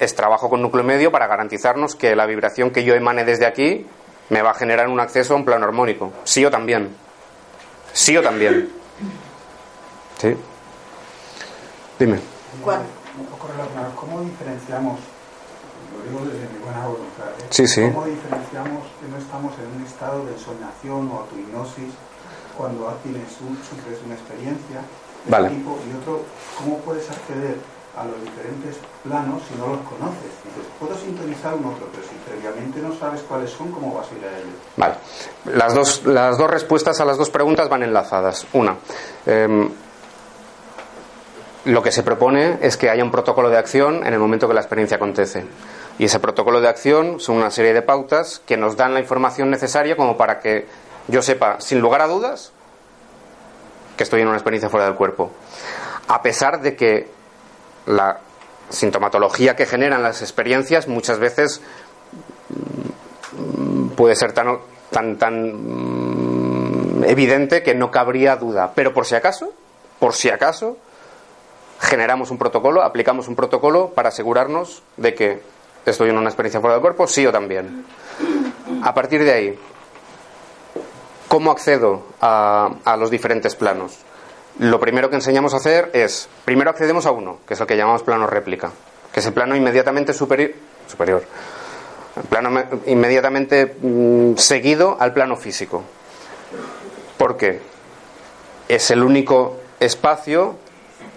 [0.00, 3.86] es trabajo con núcleo medio para garantizarnos que la vibración que yo emane desde aquí
[4.30, 6.10] me va a generar un acceso a un plano armónico.
[6.24, 6.88] Sí o también.
[7.92, 8.70] Sí o también.
[10.18, 10.34] Sí.
[11.98, 12.18] Dime.
[12.64, 12.80] ¿Cuál?
[13.18, 13.94] Un poco relacionado.
[13.94, 14.98] ¿Cómo diferenciamos,
[15.92, 17.46] lo digo desde mi buena voluntad, ¿eh?
[17.50, 17.82] Sí, sí.
[17.82, 21.92] ¿cómo diferenciamos que no estamos en un estado de ensoñación o autohipnosis
[22.56, 24.80] cuando tienes un, sufres una experiencia
[25.26, 25.50] de Vale.
[25.50, 26.24] tipo y otro,
[26.56, 27.56] cómo puedes acceder
[27.96, 30.30] a los diferentes planos si no los conoces?
[30.44, 34.14] Dices, puedo sintonizar un otro, pero si previamente no sabes cuáles son, ¿cómo vas a
[34.14, 34.54] ir a ellos?
[34.76, 34.94] Vale.
[35.56, 38.46] Las dos, las dos respuestas a las dos preguntas van enlazadas.
[38.52, 38.76] Una,
[39.26, 39.70] em,
[41.64, 44.54] lo que se propone es que haya un protocolo de acción en el momento que
[44.54, 45.44] la experiencia acontece.
[45.98, 49.50] Y ese protocolo de acción son una serie de pautas que nos dan la información
[49.50, 50.66] necesaria como para que
[51.08, 52.52] yo sepa, sin lugar a dudas,
[53.96, 55.30] que estoy en una experiencia fuera del cuerpo.
[56.08, 57.19] A pesar de que
[57.86, 58.20] la
[58.68, 61.60] sintomatología que generan las experiencias muchas veces
[63.36, 64.58] mm, puede ser tan,
[64.90, 68.72] tan, tan mm, evidente que no cabría duda.
[68.74, 69.52] Pero por si acaso,
[69.98, 70.76] por si acaso,
[71.80, 75.42] generamos un protocolo, aplicamos un protocolo para asegurarnos de que
[75.86, 77.84] estoy en una experiencia fuera del cuerpo, sí o también.
[78.82, 79.58] A partir de ahí,
[81.28, 83.98] ¿cómo accedo a, a los diferentes planos?
[84.60, 87.76] Lo primero que enseñamos a hacer es, primero accedemos a uno, que es el que
[87.76, 88.70] llamamos plano réplica,
[89.12, 90.52] que es el plano inmediatamente superior,
[90.86, 91.24] superior
[92.16, 95.84] el plano inmediatamente mm, seguido al plano físico.
[97.16, 97.60] Porque
[98.68, 100.56] es el único espacio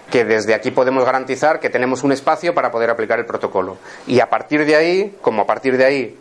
[0.10, 3.78] que desde aquí podemos garantizar que tenemos un espacio para poder aplicar el protocolo.
[4.06, 6.20] Y a partir de ahí, como a partir de ahí,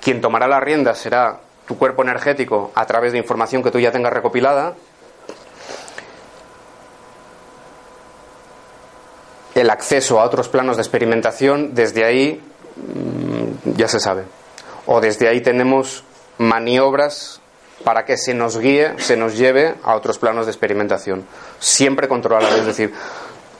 [0.00, 3.92] quien tomará la rienda será tu cuerpo energético a través de información que tú ya
[3.92, 4.74] tengas recopilada,
[9.54, 12.40] el acceso a otros planos de experimentación, desde ahí
[12.76, 14.24] mm, ya se sabe.
[14.86, 16.04] O desde ahí tenemos
[16.38, 17.40] maniobras
[17.84, 21.26] para que se nos guíe, se nos lleve a otros planos de experimentación.
[21.58, 22.92] Siempre controlado, es decir,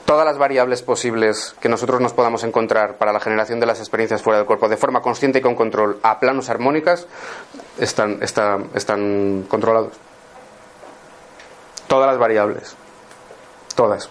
[0.05, 4.21] todas las variables posibles que nosotros nos podamos encontrar para la generación de las experiencias
[4.21, 7.07] fuera del cuerpo de forma consciente y con control a planos armónicas
[7.79, 9.93] están, están, están controlados.
[11.87, 12.75] Todas las variables.
[13.75, 14.09] Todas.